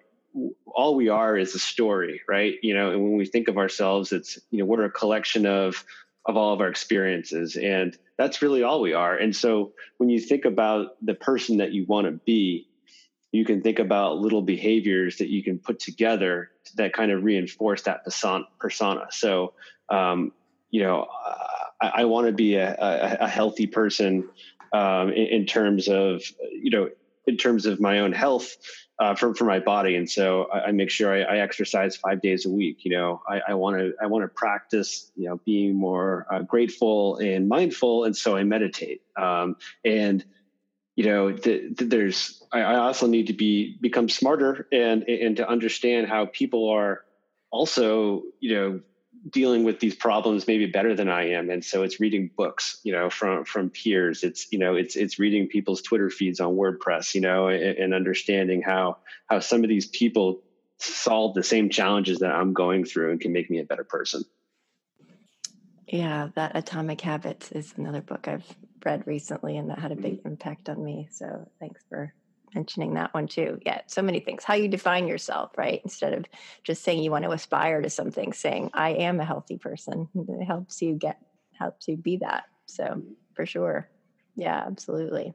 all 0.67 0.95
we 0.95 1.09
are 1.09 1.37
is 1.37 1.55
a 1.55 1.59
story 1.59 2.21
right? 2.29 2.55
You 2.63 2.75
know 2.75 2.93
and 2.93 3.03
when 3.03 3.17
we 3.17 3.27
think 3.27 3.49
of 3.49 3.59
ourselves 3.59 4.13
it's 4.13 4.39
you 4.51 4.59
know 4.59 4.65
we're 4.65 4.85
a 4.85 4.91
collection 4.91 5.45
of 5.45 5.85
of 6.27 6.37
all 6.37 6.53
of 6.53 6.61
our 6.61 6.69
experiences 6.69 7.57
and 7.57 7.97
that's 8.17 8.43
really 8.43 8.63
all 8.63 8.81
we 8.81 8.93
are. 8.93 9.17
And 9.17 9.35
so 9.35 9.73
when 9.97 10.09
you 10.09 10.21
think 10.21 10.45
about 10.45 10.97
the 11.05 11.15
person 11.15 11.57
that 11.59 11.73
you 11.73 11.87
want 11.87 12.07
to 12.07 12.13
be 12.13 12.69
you 13.33 13.45
can 13.45 13.61
think 13.63 13.79
about 13.79 14.19
little 14.19 14.43
behaviors 14.43 15.19
that 15.19 15.29
you 15.29 15.43
can 15.43 15.59
put 15.59 15.79
together 15.79 16.51
that 16.77 16.93
kind 16.93 17.13
of 17.13 17.23
reinforce 17.23 17.83
that 17.83 18.05
persona. 18.59 19.07
So, 19.11 19.53
um, 19.91 20.33
you 20.71 20.83
know, 20.83 21.07
I, 21.81 21.89
I 21.89 22.05
want 22.05 22.27
to 22.27 22.33
be 22.33 22.55
a, 22.57 22.75
a, 22.75 23.25
a, 23.25 23.29
healthy 23.29 23.67
person 23.67 24.29
um, 24.73 25.11
in, 25.11 25.27
in, 25.27 25.47
terms 25.47 25.89
of, 25.89 26.23
you 26.53 26.71
know, 26.71 26.91
in 27.27 27.37
terms 27.37 27.67
of 27.67 27.81
my 27.81 28.01
own 28.01 28.13
health 28.13 28.57
uh, 28.99 29.15
for, 29.15 29.35
for 29.35 29.45
my 29.45 29.61
body. 29.61 29.95
And 29.95 30.11
so 30.11 30.45
I, 30.53 30.67
I 30.67 30.73
make 30.73 30.91
sure 30.91 31.13
I, 31.13 31.37
I, 31.37 31.39
exercise 31.39 31.97
five 31.97 32.21
days 32.21 32.47
a 32.47 32.51
week. 32.51 32.85
You 32.85 32.93
know, 32.93 33.23
I 33.29 33.55
want 33.55 33.79
to, 33.79 33.93
I 34.03 34.07
want 34.07 34.25
to 34.25 34.29
practice, 34.29 35.13
you 35.17 35.29
know, 35.29 35.41
being 35.45 35.75
more 35.75 36.27
uh, 36.31 36.41
grateful 36.41 37.17
and 37.19 37.49
mindful. 37.49 38.05
And 38.05 38.17
so 38.17 38.37
I 38.37 38.45
meditate. 38.45 39.03
Um, 39.17 39.57
and, 39.85 40.25
you 40.99 41.05
know, 41.05 41.31
the, 41.31 41.73
the, 41.77 41.85
there's 41.85 42.43
I, 42.51 42.59
I 42.59 42.75
also 42.79 43.07
need 43.07 43.29
to 43.29 43.33
be 43.33 43.79
become 43.81 44.09
smarter 44.09 44.67
and 44.73 45.05
and 45.05 45.37
to 45.37 45.49
understand 45.49 46.09
how 46.09 46.27
people 46.27 46.71
are 46.71 47.05
also 47.53 48.25
you 48.41 48.53
know 48.53 48.81
dealing 49.31 49.63
with 49.63 49.79
these 49.79 49.95
problems 49.95 50.49
maybe 50.49 50.67
better 50.67 50.97
than 50.97 51.09
I 51.09 51.31
am. 51.31 51.51
And 51.51 51.65
so 51.65 51.85
it's 51.85 52.01
reading 52.01 52.31
books, 52.37 52.81
you 52.83 52.91
know, 52.91 53.11
from 53.11 53.45
from 53.45 53.71
peers. 53.71 54.25
It's 54.25 54.51
you 54.51 54.59
know, 54.59 54.75
it's 54.75 54.97
it's 54.97 55.21
reading 55.21 55.47
people's 55.47 55.83
Twitter 55.83 56.11
feeds 56.11 56.41
on 56.41 56.57
WordPress, 56.57 57.15
you 57.15 57.21
know, 57.21 57.47
and, 57.47 57.79
and 57.79 57.95
understanding 57.95 58.61
how 58.61 58.97
how 59.29 59.39
some 59.39 59.63
of 59.63 59.69
these 59.69 59.87
people 59.87 60.43
solve 60.79 61.33
the 61.35 61.45
same 61.45 61.71
challenges 61.71 62.19
that 62.19 62.33
I'm 62.33 62.55
going 62.55 62.85
through 62.85 63.13
and 63.13 63.21
can 63.21 63.33
make 63.33 63.49
me 63.51 63.61
a 63.61 63.65
better 63.65 63.85
person. 63.85 64.25
Yeah, 65.87 66.31
that 66.35 66.57
Atomic 66.57 67.01
Habits 67.03 67.53
is 67.53 67.73
another 67.77 68.01
book 68.01 68.27
I've 68.27 68.57
read 68.85 69.07
recently, 69.07 69.57
and 69.57 69.71
that 69.71 69.79
had 69.79 69.93
a 69.93 69.97
big 69.97 70.19
mm-hmm. 70.19 70.29
impact 70.29 70.69
on 70.69 70.83
me. 70.83 71.09
So 71.11 71.49
thanks 71.61 71.83
for 71.89 72.13
mentioning 72.55 72.95
that 72.95 73.13
one 73.13 73.27
too. 73.27 73.59
Yeah, 73.65 73.83
so 73.87 74.03
many 74.03 74.21
things. 74.21 74.45
How 74.45 74.55
you 74.55 74.69
define 74.69 75.07
yourself, 75.07 75.53
right? 75.57 75.81
Instead 75.85 76.15
of 76.15 76.25
just 76.65 76.83
saying 76.83 77.03
you 77.03 77.11
want 77.11 77.25
to 77.25 77.31
aspire 77.31 77.83
to 77.83 77.91
something, 77.91 78.33
saying 78.33 78.71
I 78.75 78.91
am 78.91 79.21
a 79.21 79.25
healthy 79.25 79.59
person. 79.59 80.09
It 80.15 80.45
helps 80.45 80.81
you 80.83 80.95
get 80.95 81.19
helps 81.59 81.89
you 81.89 81.97
be 81.97 82.19
that. 82.19 82.45
So 82.67 83.03
for 83.35 83.45
sure. 83.45 83.89
Yeah, 84.37 84.63
absolutely. 84.67 85.35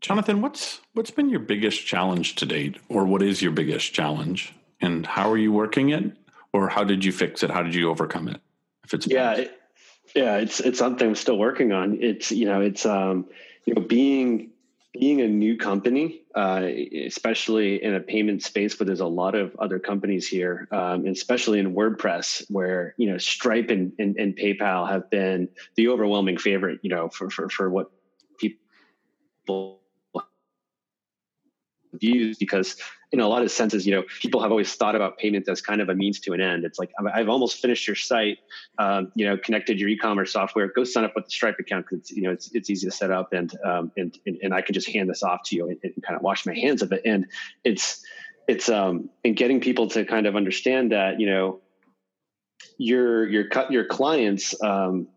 Jonathan, 0.00 0.42
what's 0.42 0.80
what's 0.94 1.10
been 1.10 1.30
your 1.30 1.40
biggest 1.40 1.86
challenge 1.86 2.34
to 2.36 2.46
date, 2.46 2.76
or 2.88 3.04
what 3.04 3.22
is 3.22 3.42
your 3.42 3.52
biggest 3.52 3.92
challenge, 3.92 4.54
and 4.80 5.06
how 5.06 5.30
are 5.30 5.38
you 5.38 5.52
working 5.52 5.90
it? 5.90 6.12
or 6.52 6.68
how 6.68 6.84
did 6.84 7.04
you 7.04 7.12
fix 7.12 7.42
it? 7.42 7.50
How 7.50 7.62
did 7.62 7.74
you 7.74 7.90
overcome 7.90 8.28
it? 8.28 8.40
If 8.84 8.94
it's 8.94 9.06
yeah, 9.06 9.34
it, 9.34 9.57
yeah, 10.14 10.36
it's 10.36 10.60
it's 10.60 10.78
something 10.78 11.08
I'm 11.08 11.14
still 11.14 11.38
working 11.38 11.72
on. 11.72 11.98
It's 12.00 12.30
you 12.30 12.46
know 12.46 12.60
it's 12.60 12.86
um 12.86 13.26
you 13.64 13.74
know 13.74 13.82
being 13.82 14.50
being 14.98 15.20
a 15.20 15.28
new 15.28 15.56
company, 15.56 16.22
uh, 16.34 16.66
especially 17.06 17.82
in 17.82 17.94
a 17.94 18.00
payment 18.00 18.42
space 18.42 18.78
where 18.78 18.86
there's 18.86 19.00
a 19.00 19.06
lot 19.06 19.34
of 19.34 19.54
other 19.58 19.78
companies 19.78 20.26
here, 20.26 20.66
um, 20.72 21.06
especially 21.06 21.58
in 21.58 21.74
WordPress, 21.74 22.44
where 22.50 22.94
you 22.96 23.10
know 23.10 23.18
Stripe 23.18 23.70
and, 23.70 23.92
and, 23.98 24.16
and, 24.16 24.36
PayPal 24.36 24.88
have 24.88 25.10
been 25.10 25.48
the 25.76 25.88
overwhelming 25.88 26.38
favorite, 26.38 26.80
you 26.82 26.90
know, 26.90 27.08
for 27.08 27.30
for, 27.30 27.48
for 27.48 27.70
what 27.70 27.90
people 28.38 29.77
views 31.94 32.38
because 32.38 32.76
in 33.10 33.20
a 33.20 33.28
lot 33.28 33.42
of 33.42 33.50
senses 33.50 33.86
you 33.86 33.94
know 33.94 34.02
people 34.20 34.40
have 34.42 34.50
always 34.50 34.74
thought 34.74 34.94
about 34.94 35.18
payment 35.18 35.48
as 35.48 35.60
kind 35.60 35.80
of 35.80 35.88
a 35.88 35.94
means 35.94 36.20
to 36.20 36.32
an 36.32 36.40
end. 36.40 36.64
It's 36.64 36.78
like 36.78 36.90
i've 37.12 37.28
almost 37.28 37.60
finished 37.60 37.86
your 37.86 37.96
site 37.96 38.38
um, 38.78 39.12
you 39.14 39.26
know 39.26 39.36
connected 39.36 39.80
your 39.80 39.88
e-commerce 39.88 40.32
software. 40.32 40.68
Go 40.68 40.84
sign 40.84 41.04
up 41.04 41.12
with 41.14 41.24
the 41.24 41.30
stripe 41.30 41.56
account 41.58 41.86
because 41.88 42.10
you 42.10 42.22
know 42.22 42.32
it's, 42.32 42.50
it's 42.54 42.70
easy 42.70 42.86
to 42.86 42.92
set 42.92 43.10
up 43.10 43.32
and, 43.32 43.52
um, 43.64 43.92
and, 43.96 44.18
and 44.26 44.38
and 44.42 44.54
i 44.54 44.60
can 44.60 44.74
just 44.74 44.88
hand 44.88 45.08
this 45.08 45.22
off 45.22 45.40
to 45.44 45.56
you 45.56 45.68
and, 45.68 45.78
and, 45.82 46.02
kind 46.02 46.16
of 46.16 46.22
wash 46.22 46.46
my 46.46 46.54
hands 46.54 46.82
of 46.82 46.92
it. 46.92 47.02
And 47.04 47.26
it's 47.64 48.02
it's 48.46 48.68
um 48.68 49.10
and 49.24 49.36
getting 49.36 49.60
people 49.60 49.88
to 49.88 50.04
kind 50.04 50.26
of 50.26 50.34
understand 50.34 50.92
that 50.92 51.20
you 51.20 51.26
know 51.26 51.60
your 52.78 53.28
your 53.28 53.48
cut 53.48 53.70
your 53.70 53.84
clients 53.84 54.60
um 54.62 55.08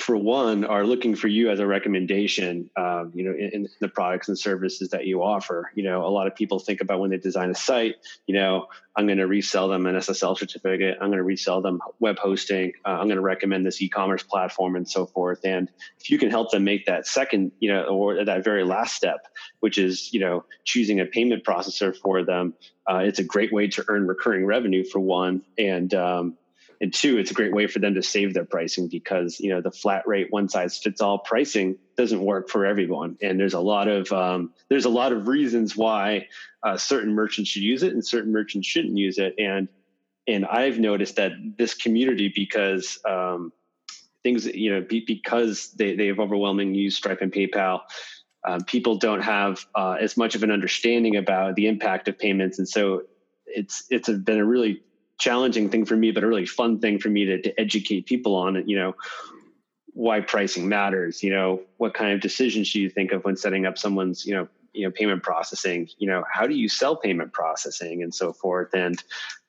for 0.00 0.16
one, 0.16 0.64
are 0.64 0.84
looking 0.84 1.14
for 1.14 1.28
you 1.28 1.50
as 1.50 1.60
a 1.60 1.66
recommendation, 1.66 2.70
um, 2.76 3.12
you 3.14 3.24
know, 3.24 3.30
in, 3.30 3.50
in, 3.52 3.68
the 3.80 3.88
products 3.88 4.28
and 4.28 4.38
services 4.38 4.90
that 4.90 5.06
you 5.06 5.22
offer. 5.22 5.70
You 5.74 5.84
know, 5.84 6.04
a 6.04 6.10
lot 6.10 6.26
of 6.26 6.34
people 6.34 6.58
think 6.58 6.80
about 6.80 7.00
when 7.00 7.10
they 7.10 7.16
design 7.16 7.50
a 7.50 7.54
site, 7.54 7.96
you 8.26 8.34
know, 8.34 8.66
I'm 8.96 9.06
going 9.06 9.18
to 9.18 9.26
resell 9.26 9.68
them 9.68 9.86
an 9.86 9.96
SSL 9.96 10.38
certificate. 10.38 10.98
I'm 11.00 11.08
going 11.08 11.18
to 11.18 11.24
resell 11.24 11.60
them 11.62 11.80
web 12.00 12.18
hosting. 12.18 12.72
Uh, 12.84 12.90
I'm 12.90 13.06
going 13.06 13.16
to 13.16 13.22
recommend 13.22 13.66
this 13.66 13.80
e-commerce 13.82 14.22
platform 14.22 14.76
and 14.76 14.88
so 14.88 15.06
forth. 15.06 15.40
And 15.44 15.68
if 16.00 16.10
you 16.10 16.18
can 16.18 16.30
help 16.30 16.50
them 16.50 16.64
make 16.64 16.86
that 16.86 17.06
second, 17.06 17.52
you 17.60 17.72
know, 17.72 17.84
or 17.84 18.24
that 18.24 18.44
very 18.44 18.64
last 18.64 18.94
step, 18.94 19.26
which 19.60 19.78
is, 19.78 20.12
you 20.12 20.20
know, 20.20 20.44
choosing 20.64 21.00
a 21.00 21.06
payment 21.06 21.44
processor 21.44 21.96
for 21.96 22.24
them, 22.24 22.54
uh, 22.88 22.98
it's 22.98 23.18
a 23.18 23.24
great 23.24 23.52
way 23.52 23.68
to 23.68 23.84
earn 23.88 24.06
recurring 24.06 24.44
revenue 24.44 24.84
for 24.84 25.00
one. 25.00 25.42
And, 25.58 25.92
um, 25.94 26.36
and 26.80 26.92
two 26.92 27.18
it's 27.18 27.30
a 27.30 27.34
great 27.34 27.54
way 27.54 27.66
for 27.66 27.78
them 27.78 27.94
to 27.94 28.02
save 28.02 28.34
their 28.34 28.44
pricing 28.44 28.88
because 28.88 29.40
you 29.40 29.50
know 29.50 29.60
the 29.60 29.70
flat 29.70 30.06
rate 30.06 30.28
one 30.30 30.48
size 30.48 30.78
fits 30.78 31.00
all 31.00 31.18
pricing 31.18 31.76
doesn't 31.96 32.20
work 32.20 32.48
for 32.48 32.66
everyone. 32.66 33.16
And 33.22 33.38
there's 33.38 33.54
a 33.54 33.60
lot 33.60 33.88
of 33.88 34.10
um, 34.12 34.52
there's 34.68 34.84
a 34.84 34.90
lot 34.90 35.12
of 35.12 35.28
reasons 35.28 35.76
why 35.76 36.28
uh, 36.62 36.76
certain 36.76 37.14
merchants 37.14 37.50
should 37.50 37.62
use 37.62 37.82
it 37.82 37.92
and 37.92 38.04
certain 38.04 38.32
merchants 38.32 38.66
shouldn't 38.66 38.96
use 38.96 39.18
it. 39.18 39.34
And 39.38 39.68
and 40.26 40.46
i've 40.46 40.78
noticed 40.78 41.16
that 41.16 41.32
this 41.58 41.74
community 41.74 42.32
because 42.34 42.98
um, 43.06 43.52
things 44.22 44.46
you 44.46 44.72
know 44.72 44.80
be, 44.80 45.04
because 45.06 45.72
they, 45.72 45.94
they 45.96 46.06
have 46.06 46.18
overwhelming 46.18 46.74
use 46.74 46.96
stripe 46.96 47.20
and 47.20 47.32
paypal 47.32 47.80
um, 48.44 48.60
people 48.62 48.96
don't 48.96 49.22
have 49.22 49.64
uh, 49.74 49.96
as 50.00 50.16
much 50.16 50.34
of 50.34 50.42
an 50.42 50.50
understanding 50.50 51.16
about 51.16 51.54
the 51.56 51.66
impact 51.66 52.08
of 52.08 52.18
payments. 52.18 52.58
And 52.58 52.68
so 52.68 53.04
it's 53.46 53.84
it's 53.90 54.08
been 54.08 54.38
a 54.38 54.44
really 54.44 54.82
challenging 55.18 55.70
thing 55.70 55.84
for 55.84 55.96
me, 55.96 56.10
but 56.10 56.24
a 56.24 56.26
really 56.26 56.46
fun 56.46 56.78
thing 56.80 56.98
for 56.98 57.08
me 57.08 57.24
to, 57.24 57.40
to 57.42 57.60
educate 57.60 58.06
people 58.06 58.34
on 58.34 58.68
you 58.68 58.76
know, 58.76 58.94
why 59.92 60.20
pricing 60.20 60.68
matters, 60.68 61.22
you 61.22 61.30
know, 61.30 61.62
what 61.76 61.94
kind 61.94 62.12
of 62.12 62.20
decisions 62.20 62.72
do 62.72 62.80
you 62.80 62.90
think 62.90 63.12
of 63.12 63.24
when 63.24 63.36
setting 63.36 63.64
up 63.64 63.78
someone's, 63.78 64.26
you 64.26 64.34
know, 64.34 64.48
you 64.72 64.84
know, 64.84 64.90
payment 64.90 65.22
processing, 65.22 65.88
you 65.98 66.08
know, 66.08 66.24
how 66.30 66.46
do 66.46 66.54
you 66.54 66.68
sell 66.68 66.96
payment 66.96 67.32
processing 67.32 68.02
and 68.02 68.12
so 68.12 68.32
forth. 68.32 68.74
And, 68.74 69.02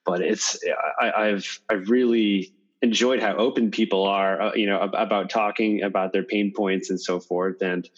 but 0.05 0.21
it's, 0.21 0.59
I, 1.01 1.25
have 1.25 1.45
I've 1.67 1.89
really 1.89 2.53
enjoyed 2.83 3.19
how 3.19 3.35
open 3.37 3.71
people 3.71 4.03
are, 4.03 4.39
uh, 4.39 4.53
you 4.53 4.67
know, 4.67 4.79
about 4.81 5.31
talking 5.31 5.81
about 5.81 6.13
their 6.13 6.21
pain 6.23 6.53
points 6.55 6.91
and 6.91 7.01
so 7.01 7.19
forth. 7.19 7.63
And, 7.63 7.89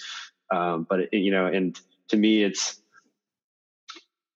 um, 0.50 0.88
but, 0.90 1.02
it, 1.02 1.10
you 1.12 1.32
know, 1.32 1.48
and 1.48 1.78
to 2.08 2.16
me, 2.16 2.44
it's, 2.44 2.82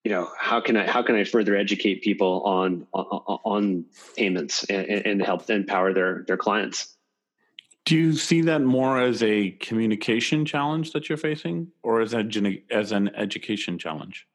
you 0.04 0.12
know 0.12 0.30
how 0.38 0.60
can 0.60 0.78
i 0.78 0.90
how 0.90 1.02
can 1.02 1.16
i 1.16 1.24
further 1.24 1.56
educate 1.56 2.02
people 2.02 2.42
on 2.44 2.86
on, 2.94 3.06
on 3.44 3.86
payments 4.16 4.64
and, 4.66 4.88
and 4.88 5.22
help 5.22 5.50
empower 5.50 5.94
their 5.94 6.24
their 6.28 6.38
clients 6.38 6.96
do 7.86 7.96
you 7.96 8.14
see 8.14 8.42
that 8.42 8.62
more 8.62 9.00
as 9.00 9.24
a 9.24 9.52
communication 9.52 10.46
challenge 10.46 10.92
that 10.92 11.10
you're 11.10 11.18
facing 11.18 11.68
or 11.84 12.02
as 12.02 12.14
a 12.14 12.64
as 12.72 12.92
an 12.92 13.14
education 13.16 13.78
challenge 13.78 14.28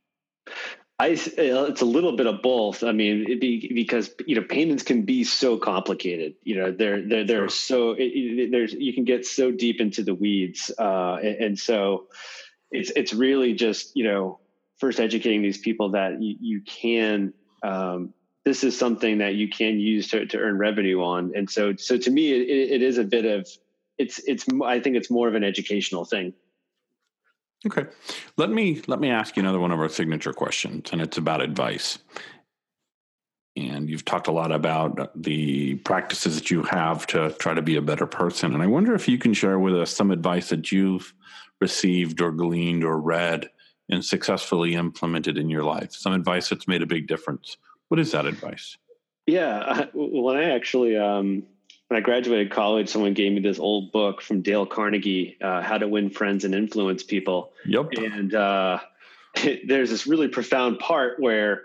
I, 0.99 1.09
it's 1.09 1.83
a 1.83 1.85
little 1.85 2.17
bit 2.17 2.27
of 2.27 2.41
both. 2.41 2.83
I 2.83 2.93
mean, 2.93 3.39
be, 3.39 3.71
because 3.75 4.15
you 4.27 4.35
know 4.35 4.43
payments 4.43 4.83
can 4.83 5.03
be 5.03 5.25
so 5.25 5.59
complicated. 5.59 6.37
You 6.43 6.57
know, 6.57 6.71
they're 6.71 7.07
they're, 7.07 7.25
they're 7.25 7.49
so 7.51 7.91
it, 7.91 8.05
it, 8.05 8.51
there's 8.51 8.73
you 8.73 8.95
can 8.95 9.05
get 9.05 9.27
so 9.27 9.51
deep 9.51 9.79
into 9.79 10.03
the 10.03 10.15
weeds, 10.15 10.71
uh, 10.79 11.17
and, 11.17 11.37
and 11.37 11.59
so 11.59 12.07
it's 12.71 12.91
it's 12.97 13.13
really 13.13 13.53
just 13.53 13.95
you 13.95 14.05
know 14.05 14.41
first 14.79 15.01
educating 15.01 15.43
these 15.43 15.59
people 15.59 15.91
that 15.91 16.23
you, 16.23 16.37
you 16.41 16.61
can 16.63 17.33
um, 17.63 18.13
this 18.45 18.63
is 18.63 18.79
something 18.79 19.19
that 19.19 19.35
you 19.35 19.49
can 19.49 19.81
use 19.81 20.09
to, 20.09 20.25
to 20.25 20.39
earn 20.39 20.57
revenue 20.57 21.03
on. 21.03 21.33
And 21.35 21.51
so 21.51 21.75
so 21.77 21.99
to 21.99 22.11
me 22.11 22.33
it, 22.33 22.71
it 22.75 22.83
is 22.83 22.97
a 22.97 23.05
bit 23.05 23.25
of 23.25 23.49
it's 23.99 24.21
it's 24.27 24.47
i 24.65 24.79
think 24.79 24.97
it's 24.97 25.11
more 25.11 25.29
of 25.29 25.35
an 25.35 25.45
educational 25.45 26.05
thing. 26.05 26.33
Okay. 27.67 27.87
Let 28.37 28.51
me 28.51 28.83
let 28.87 29.01
me 29.01 29.11
ask 29.11 29.37
you 29.37 29.43
another 29.43 29.59
one 29.59 29.73
of 29.73 29.81
our 29.81 29.89
signature 29.89 30.33
questions 30.33 30.91
and 30.93 31.01
it's 31.01 31.19
about 31.19 31.43
advice. 31.43 31.99
And 33.57 33.89
you've 33.89 34.05
talked 34.05 34.29
a 34.29 34.33
lot 34.33 34.53
about 34.53 35.11
the 35.21 35.77
practices 35.77 36.35
that 36.35 36.51
you 36.51 36.63
have 36.65 37.07
to 37.09 37.31
try 37.39 37.55
to 37.55 37.63
be 37.63 37.77
a 37.77 37.83
better 37.83 38.07
person. 38.07 38.53
And 38.53 38.63
i 38.63 38.67
wonder 38.67 38.95
if 38.95 39.09
you 39.09 39.19
can 39.19 39.33
share 39.33 39.59
with 39.59 39.75
us 39.75 39.91
some 39.91 40.11
advice 40.11 40.51
that 40.51 40.71
you've 40.71 41.13
received 41.61 42.21
or 42.21 42.31
gleaned 42.31 42.85
or 42.85 43.01
read 43.01 43.49
and 43.89 44.05
successfully 44.05 44.75
implemented 44.75 45.39
in 45.39 45.49
your 45.49 45.65
life? 45.65 45.93
Some 45.93 46.13
advice 46.13 46.49
that's 46.49 46.69
made 46.69 46.83
a 46.83 46.87
big 46.87 47.07
difference. 47.07 47.57
What 47.89 48.01
is 48.01 48.13
that 48.13 48.27
advice? 48.27 48.77
Yeah, 49.27 49.87
when 49.95 50.37
I 50.37 50.51
actually 50.51 50.97
um, 50.97 51.45
when 51.89 51.99
I 51.99 52.01
graduated 52.01 52.51
college, 52.51 52.89
someone 52.89 53.15
gave 53.15 53.33
me 53.33 53.41
this 53.41 53.59
old 53.59 53.93
book 53.93 54.21
from 54.21 54.43
Dale 54.43 54.67
Carnegie, 54.67 55.37
uh, 55.41 55.63
"How 55.63 55.79
to 55.79 55.89
Win 55.89 56.11
Friends 56.11 56.45
and 56.45 56.55
Influence 56.55 57.03
People." 57.03 57.53
Yep. 57.67 57.93
And 57.97 58.35
uh, 58.35 58.81
it, 59.37 59.69
there's 59.69 59.91
this 59.91 60.07
really 60.07 60.29
profound 60.29 60.79
part 60.79 61.21
where. 61.21 61.63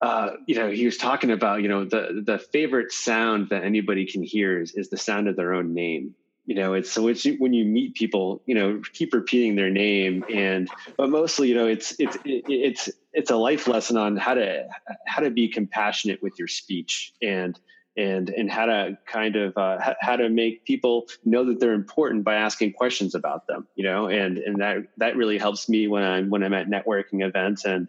Uh, 0.00 0.34
you 0.48 0.56
know, 0.56 0.68
he 0.68 0.84
was 0.84 0.96
talking 0.96 1.30
about, 1.30 1.62
you 1.62 1.68
know, 1.68 1.84
the 1.84 2.24
the 2.26 2.36
favorite 2.36 2.90
sound 2.90 3.50
that 3.50 3.62
anybody 3.62 4.04
can 4.04 4.20
hear 4.20 4.60
is, 4.60 4.72
is 4.72 4.90
the 4.90 4.96
sound 4.96 5.28
of 5.28 5.36
their 5.36 5.54
own 5.54 5.74
name 5.74 6.16
you 6.46 6.54
know 6.54 6.74
it's 6.74 6.90
so 6.90 7.08
it's 7.08 7.24
when 7.38 7.52
you 7.52 7.64
meet 7.64 7.94
people 7.94 8.42
you 8.46 8.54
know 8.54 8.80
keep 8.92 9.14
repeating 9.14 9.54
their 9.54 9.70
name 9.70 10.24
and 10.32 10.68
but 10.96 11.08
mostly 11.08 11.48
you 11.48 11.54
know 11.54 11.66
it's 11.66 11.94
it's 11.98 12.16
it's 12.24 12.90
it's 13.12 13.30
a 13.30 13.36
life 13.36 13.68
lesson 13.68 13.96
on 13.96 14.16
how 14.16 14.34
to 14.34 14.66
how 15.06 15.22
to 15.22 15.30
be 15.30 15.48
compassionate 15.48 16.22
with 16.22 16.38
your 16.38 16.48
speech 16.48 17.12
and 17.22 17.58
and 17.96 18.30
and 18.30 18.50
how 18.50 18.66
to 18.66 18.96
kind 19.06 19.36
of 19.36 19.56
uh, 19.56 19.94
how 20.00 20.16
to 20.16 20.28
make 20.28 20.64
people 20.64 21.06
know 21.24 21.44
that 21.44 21.60
they're 21.60 21.74
important 21.74 22.24
by 22.24 22.34
asking 22.34 22.72
questions 22.72 23.14
about 23.14 23.46
them 23.46 23.66
you 23.74 23.84
know 23.84 24.08
and 24.08 24.38
and 24.38 24.60
that 24.60 24.78
that 24.96 25.16
really 25.16 25.38
helps 25.38 25.68
me 25.68 25.86
when 25.86 26.02
i'm 26.02 26.30
when 26.30 26.42
i'm 26.42 26.54
at 26.54 26.68
networking 26.68 27.24
events 27.24 27.64
and 27.64 27.88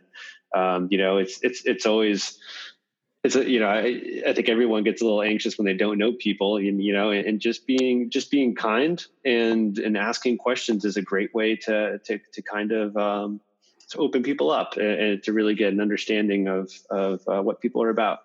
um, 0.53 0.87
you 0.91 0.97
know 0.97 1.17
it's 1.17 1.39
it's 1.41 1.65
it's 1.65 1.85
always 1.85 2.37
it's 3.23 3.36
a, 3.36 3.49
you 3.49 3.59
know 3.59 3.67
I, 3.67 4.21
I 4.27 4.33
think 4.33 4.49
everyone 4.49 4.83
gets 4.83 5.01
a 5.01 5.05
little 5.05 5.21
anxious 5.21 5.57
when 5.57 5.65
they 5.65 5.73
don't 5.73 5.97
know 5.97 6.12
people 6.12 6.57
and 6.57 6.83
you 6.83 6.93
know 6.93 7.12
and, 7.12 7.39
just 7.39 7.65
being 7.65 8.09
just 8.09 8.29
being 8.29 8.53
kind 8.53 9.03
and 9.25 9.77
and 9.79 9.97
asking 9.97 10.38
questions 10.38 10.86
is 10.86 10.97
a 10.97 11.01
great 11.01 11.33
way 11.33 11.55
to 11.55 11.99
to 11.99 12.19
to 12.33 12.41
kind 12.41 12.71
of 12.71 12.95
um, 12.97 13.39
to 13.89 13.97
open 13.99 14.23
people 14.23 14.51
up 14.51 14.75
and, 14.77 15.23
to 15.23 15.33
really 15.33 15.55
get 15.55 15.73
an 15.73 15.79
understanding 15.79 16.47
of 16.47 16.71
of 16.89 17.21
uh, 17.27 17.41
what 17.41 17.62
people 17.62 17.81
are 17.81 17.89
about. 17.89 18.19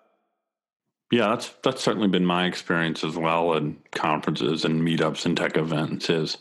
Yeah 1.11 1.29
that's 1.29 1.53
that's 1.63 1.81
certainly 1.81 2.09
been 2.09 2.25
my 2.25 2.45
experience 2.45 3.03
as 3.03 3.15
well 3.15 3.53
in 3.53 3.77
conferences 3.91 4.65
and 4.65 4.81
meetups 4.81 5.25
and 5.25 5.35
tech 5.35 5.57
events 5.57 6.09
is 6.09 6.37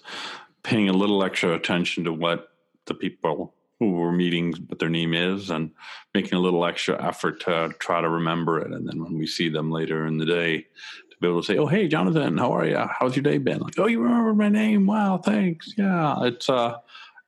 paying 0.65 0.89
a 0.89 0.93
little 0.93 1.23
extra 1.23 1.55
attention 1.55 2.05
to 2.05 2.13
what 2.13 2.49
the 2.87 2.95
people 2.95 3.55
who 3.81 3.93
we're 3.93 4.13
meeting 4.13 4.53
what 4.67 4.79
their 4.79 4.89
name 4.89 5.15
is 5.15 5.51
and 5.51 5.71
making 6.15 6.35
a 6.35 6.41
little 6.41 6.65
extra 6.65 7.03
effort 7.05 7.41
to 7.41 7.73
try 7.79 8.01
to 8.01 8.09
remember 8.09 8.59
it. 8.59 8.73
And 8.73 8.89
then 8.89 9.03
when 9.03 9.17
we 9.17 9.27
see 9.27 9.49
them 9.49 9.71
later 9.71 10.07
in 10.07 10.19
the 10.19 10.27
day, 10.27 10.59
to 10.59 11.17
be 11.21 11.29
able 11.29 11.41
to 11.41 11.47
say, 11.47 11.59
"Oh, 11.59 11.67
hey, 11.67 11.89
Jonathan, 11.89 12.39
how 12.39 12.53
are 12.53 12.67
you? 12.67 12.85
How's 12.99 13.17
your 13.17 13.23
day 13.23 13.39
been?" 13.39 13.61
Like, 13.61 13.79
"Oh, 13.79 13.87
you 13.87 14.01
remember 14.01 14.35
my 14.35 14.49
name? 14.49 14.87
Wow, 14.87 15.19
thanks. 15.19 15.75
Yeah, 15.77 16.23
it's 16.23 16.49
uh, 16.49 16.79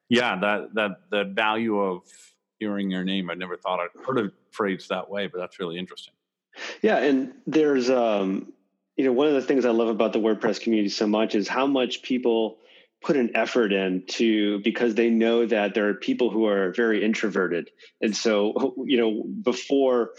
yeah, 0.09 0.39
that 0.41 0.75
that 0.75 0.91
that 1.11 1.29
value 1.29 1.79
of 1.79 2.03
hearing 2.59 2.91
your 2.91 3.05
name. 3.05 3.31
I 3.31 3.35
never 3.35 3.57
thought 3.57 3.81
I'd 3.81 4.07
heard 4.07 4.19
it 4.19 4.33
phrased 4.51 4.89
that 4.91 5.09
way, 5.09 5.27
but 5.27 5.39
that's 5.39 5.59
really 5.59 5.79
interesting. 5.79 6.15
Yeah, 6.83 6.99
and 6.99 7.33
there's 7.47 7.91
um, 7.91 8.53
you 8.97 9.05
know, 9.05 9.13
one 9.13 9.29
of 9.29 9.35
the 9.35 9.43
things 9.43 9.65
I 9.65 9.71
love 9.71 9.89
about 9.89 10.13
the 10.13 10.19
WordPress 10.19 10.61
community 10.61 10.91
so 10.91 11.07
much 11.07 11.35
is 11.35 11.49
how 11.49 11.67
much 11.67 12.03
people 12.03 12.59
put 13.03 13.17
an 13.17 13.31
effort 13.35 13.73
in 13.73 14.05
to 14.07 14.59
because 14.61 14.95
they 14.95 15.09
know 15.09 15.47
that 15.47 15.75
there 15.75 15.89
are 15.89 15.95
people 15.95 16.31
who 16.31 16.47
are 16.47 16.73
very 16.73 17.05
introverted. 17.05 17.71
And 18.01 18.15
so 18.15 18.75
you 18.85 18.99
know 18.99 19.25
before 19.43 20.11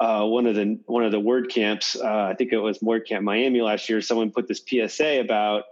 uh, 0.00 0.24
one 0.24 0.46
of 0.46 0.54
the 0.54 0.78
one 0.86 1.04
of 1.04 1.10
the 1.10 1.20
WordCamps 1.20 1.96
uh, 2.00 2.30
i 2.30 2.34
think 2.34 2.52
it 2.52 2.58
was 2.58 2.78
WordCamp 2.78 3.22
miami 3.22 3.60
last 3.60 3.88
year 3.88 4.00
someone 4.00 4.30
put 4.30 4.46
this 4.46 4.62
psa 4.64 5.20
about 5.20 5.64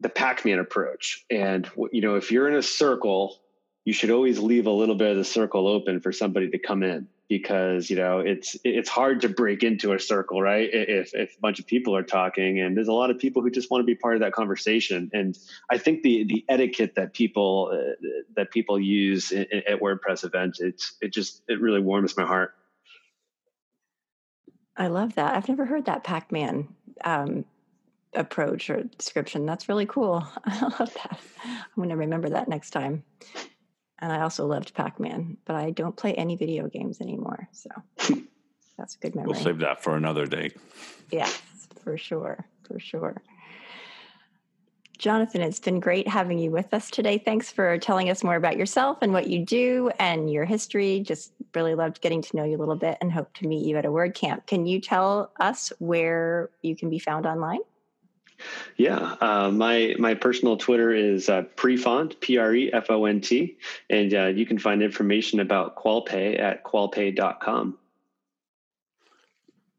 the 0.00 0.08
pac-man 0.08 0.58
approach. 0.58 1.24
And 1.30 1.68
you 1.92 2.00
know 2.00 2.16
if 2.16 2.32
you're 2.32 2.48
in 2.48 2.54
a 2.54 2.62
circle 2.62 3.40
you 3.84 3.92
should 3.92 4.10
always 4.10 4.38
leave 4.38 4.66
a 4.66 4.70
little 4.70 4.96
bit 4.96 5.12
of 5.12 5.16
the 5.16 5.24
circle 5.24 5.66
open 5.66 6.00
for 6.00 6.12
somebody 6.12 6.50
to 6.50 6.58
come 6.58 6.82
in 6.82 7.08
because 7.28 7.90
you 7.90 7.96
know 7.96 8.20
it's 8.20 8.56
it's 8.64 8.88
hard 8.88 9.20
to 9.20 9.28
break 9.28 9.62
into 9.62 9.92
a 9.92 10.00
circle 10.00 10.40
right? 10.40 10.68
If 10.72 11.14
if 11.14 11.36
a 11.36 11.40
bunch 11.40 11.60
of 11.60 11.66
people 11.66 11.94
are 11.94 12.02
talking 12.02 12.60
and 12.60 12.76
there's 12.76 12.88
a 12.88 12.92
lot 12.92 13.10
of 13.10 13.18
people 13.18 13.42
who 13.42 13.50
just 13.50 13.70
want 13.70 13.82
to 13.82 13.86
be 13.86 13.94
part 13.94 14.14
of 14.14 14.20
that 14.20 14.32
conversation. 14.32 15.10
And 15.12 15.38
i 15.70 15.78
think 15.78 16.02
the 16.02 16.24
the 16.24 16.44
etiquette 16.48 16.94
that 16.96 17.12
people 17.12 17.70
uh, 17.72 18.08
that 18.36 18.50
people 18.50 18.80
use 18.80 19.30
in, 19.32 19.46
at 19.52 19.80
wordpress 19.80 20.24
events 20.24 20.60
it's 20.60 20.94
it 21.00 21.12
just 21.12 21.42
it 21.48 21.60
really 21.60 21.80
warms 21.80 22.16
my 22.16 22.24
heart. 22.24 22.54
I 24.76 24.86
love 24.86 25.16
that. 25.16 25.34
I've 25.34 25.48
never 25.48 25.66
heard 25.66 25.86
that 25.86 26.04
pac-man 26.04 26.68
um, 27.04 27.44
approach 28.14 28.70
or 28.70 28.84
description. 28.84 29.44
That's 29.44 29.68
really 29.68 29.86
cool. 29.86 30.26
I 30.44 30.60
love 30.60 30.94
that. 30.94 31.18
I'm 31.44 31.74
going 31.74 31.88
to 31.88 31.96
remember 31.96 32.30
that 32.30 32.48
next 32.48 32.70
time 32.70 33.02
and 34.00 34.12
I 34.12 34.20
also 34.20 34.46
loved 34.46 34.74
Pac 34.74 35.00
Man, 35.00 35.36
but 35.44 35.56
I 35.56 35.70
don't 35.70 35.96
play 35.96 36.14
any 36.14 36.36
video 36.36 36.68
games 36.68 37.00
anymore. 37.00 37.48
So 37.52 37.70
that's 38.78 38.94
a 38.94 38.98
good 38.98 39.14
memory. 39.14 39.32
We'll 39.32 39.42
save 39.42 39.58
that 39.58 39.82
for 39.82 39.96
another 39.96 40.26
day. 40.26 40.50
Yes, 41.10 41.40
for 41.82 41.96
sure. 41.96 42.46
For 42.64 42.78
sure. 42.78 43.22
Jonathan, 44.98 45.42
it's 45.42 45.60
been 45.60 45.78
great 45.78 46.08
having 46.08 46.40
you 46.40 46.50
with 46.50 46.74
us 46.74 46.90
today. 46.90 47.18
Thanks 47.18 47.52
for 47.52 47.78
telling 47.78 48.10
us 48.10 48.24
more 48.24 48.34
about 48.34 48.56
yourself 48.56 48.98
and 49.00 49.12
what 49.12 49.28
you 49.28 49.44
do 49.44 49.90
and 50.00 50.30
your 50.30 50.44
history. 50.44 51.00
Just 51.00 51.32
really 51.54 51.76
loved 51.76 52.00
getting 52.00 52.20
to 52.20 52.36
know 52.36 52.42
you 52.42 52.56
a 52.56 52.58
little 52.58 52.76
bit 52.76 52.98
and 53.00 53.12
hope 53.12 53.32
to 53.34 53.46
meet 53.46 53.64
you 53.64 53.76
at 53.76 53.84
a 53.84 53.90
WordCamp. 53.90 54.46
Can 54.46 54.66
you 54.66 54.80
tell 54.80 55.30
us 55.38 55.72
where 55.78 56.50
you 56.62 56.74
can 56.74 56.90
be 56.90 56.98
found 56.98 57.26
online? 57.26 57.60
Yeah, 58.76 59.16
uh, 59.20 59.50
my 59.50 59.94
my 59.98 60.14
personal 60.14 60.56
Twitter 60.56 60.92
is 60.92 61.28
uh, 61.28 61.42
prefont 61.56 62.20
p 62.20 62.38
r 62.38 62.54
e 62.54 62.72
f 62.72 62.90
o 62.90 63.04
n 63.04 63.20
t, 63.20 63.58
and 63.90 64.14
uh, 64.14 64.26
you 64.26 64.46
can 64.46 64.58
find 64.58 64.82
information 64.82 65.40
about 65.40 65.76
QualPay 65.76 66.38
at 66.38 66.64
qualpay.com. 66.64 67.78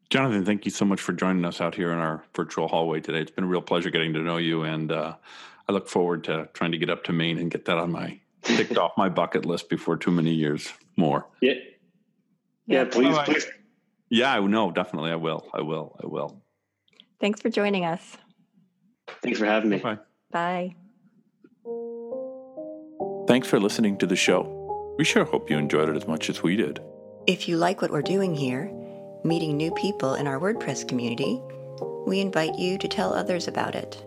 Jonathan, 0.10 0.44
thank 0.44 0.66
you 0.66 0.72
so 0.72 0.86
much 0.86 1.00
for 1.00 1.14
joining 1.14 1.46
us 1.46 1.62
out 1.62 1.76
here 1.76 1.92
in 1.92 2.00
our 2.00 2.24
virtual 2.36 2.68
hallway 2.68 3.00
today. 3.00 3.22
It's 3.22 3.32
been 3.32 3.44
a 3.44 3.48
real 3.48 3.62
pleasure 3.62 3.90
getting 3.92 4.14
to 4.14 4.20
know 4.20 4.38
you, 4.38 4.64
and 4.64 4.92
uh, 4.92 5.16
I 5.68 5.72
look 5.72 5.88
forward 5.88 6.24
to 6.26 6.50
trying 6.54 6.72
to 6.72 6.78
get 6.78 6.90
up 6.90 7.04
to 7.06 7.14
Maine 7.14 7.38
and 7.38 7.52
get 7.52 7.66
that 7.66 7.78
on 7.78 7.92
my 7.92 8.20
ticked 8.42 8.78
off 8.78 8.94
my 8.98 9.10
bucket 9.10 9.46
list 9.46 9.70
before 9.70 9.98
too 9.98 10.12
many 10.12 10.34
years 10.34 10.74
more. 10.98 11.28
Yeah, 11.42 11.54
yeah, 12.66 12.86
please, 12.86 13.18
please. 13.20 13.48
Yeah, 14.10 14.34
I 14.34 14.40
know, 14.40 14.72
definitely, 14.72 15.12
I 15.12 15.16
will, 15.16 15.48
I 15.54 15.62
will, 15.62 15.96
I 16.04 16.08
will. 16.08 16.42
Thanks 17.20 17.42
for 17.42 17.50
joining 17.50 17.86
us. 17.86 18.18
Thanks 19.22 19.40
for 19.40 19.46
having 19.46 19.70
me. 19.70 19.78
Bye. 19.78 19.98
Bye. 20.32 20.76
Thanks 23.28 23.48
for 23.48 23.60
listening 23.60 23.98
to 23.98 24.08
the 24.08 24.16
show. 24.16 24.96
We 24.98 25.06
sure 25.06 25.24
hope 25.24 25.50
you 25.50 25.58
enjoyed 25.58 25.90
it 25.90 25.96
as 25.96 26.08
much 26.08 26.30
as 26.30 26.44
we 26.44 26.56
did. 26.56 26.80
If 27.28 27.48
you 27.48 27.58
like 27.58 27.82
what 27.82 27.92
we're 27.92 28.02
doing 28.02 28.34
here, 28.34 28.72
meeting 29.24 29.56
new 29.56 29.72
people 29.74 30.16
in 30.16 30.28
our 30.28 30.40
WordPress 30.40 30.88
community, 30.88 31.42
we 32.08 32.22
invite 32.22 32.58
you 32.58 32.78
to 32.80 32.88
tell 32.88 33.14
others 33.14 33.48
about 33.48 33.76
it. 33.76 34.04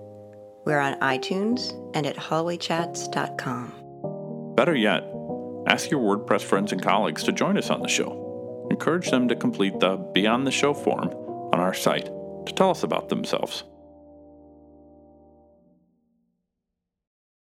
We're 0.64 0.80
on 0.80 0.98
iTunes 1.00 1.72
and 1.94 2.06
at 2.06 2.16
hallwaychats.com. 2.16 4.54
Better 4.56 4.74
yet, 4.74 5.04
ask 5.66 5.90
your 5.90 6.00
WordPress 6.00 6.42
friends 6.42 6.72
and 6.72 6.82
colleagues 6.82 7.22
to 7.24 7.32
join 7.32 7.56
us 7.56 7.70
on 7.70 7.80
the 7.80 7.88
show. 7.88 8.68
Encourage 8.70 9.10
them 9.10 9.28
to 9.28 9.36
complete 9.36 9.78
the 9.80 9.96
Be 10.14 10.26
on 10.26 10.44
the 10.44 10.50
Show 10.50 10.74
form 10.74 11.08
on 11.52 11.60
our 11.60 11.74
site 11.74 12.06
to 12.06 12.52
tell 12.54 12.70
us 12.70 12.82
about 12.82 13.08
themselves. 13.08 13.64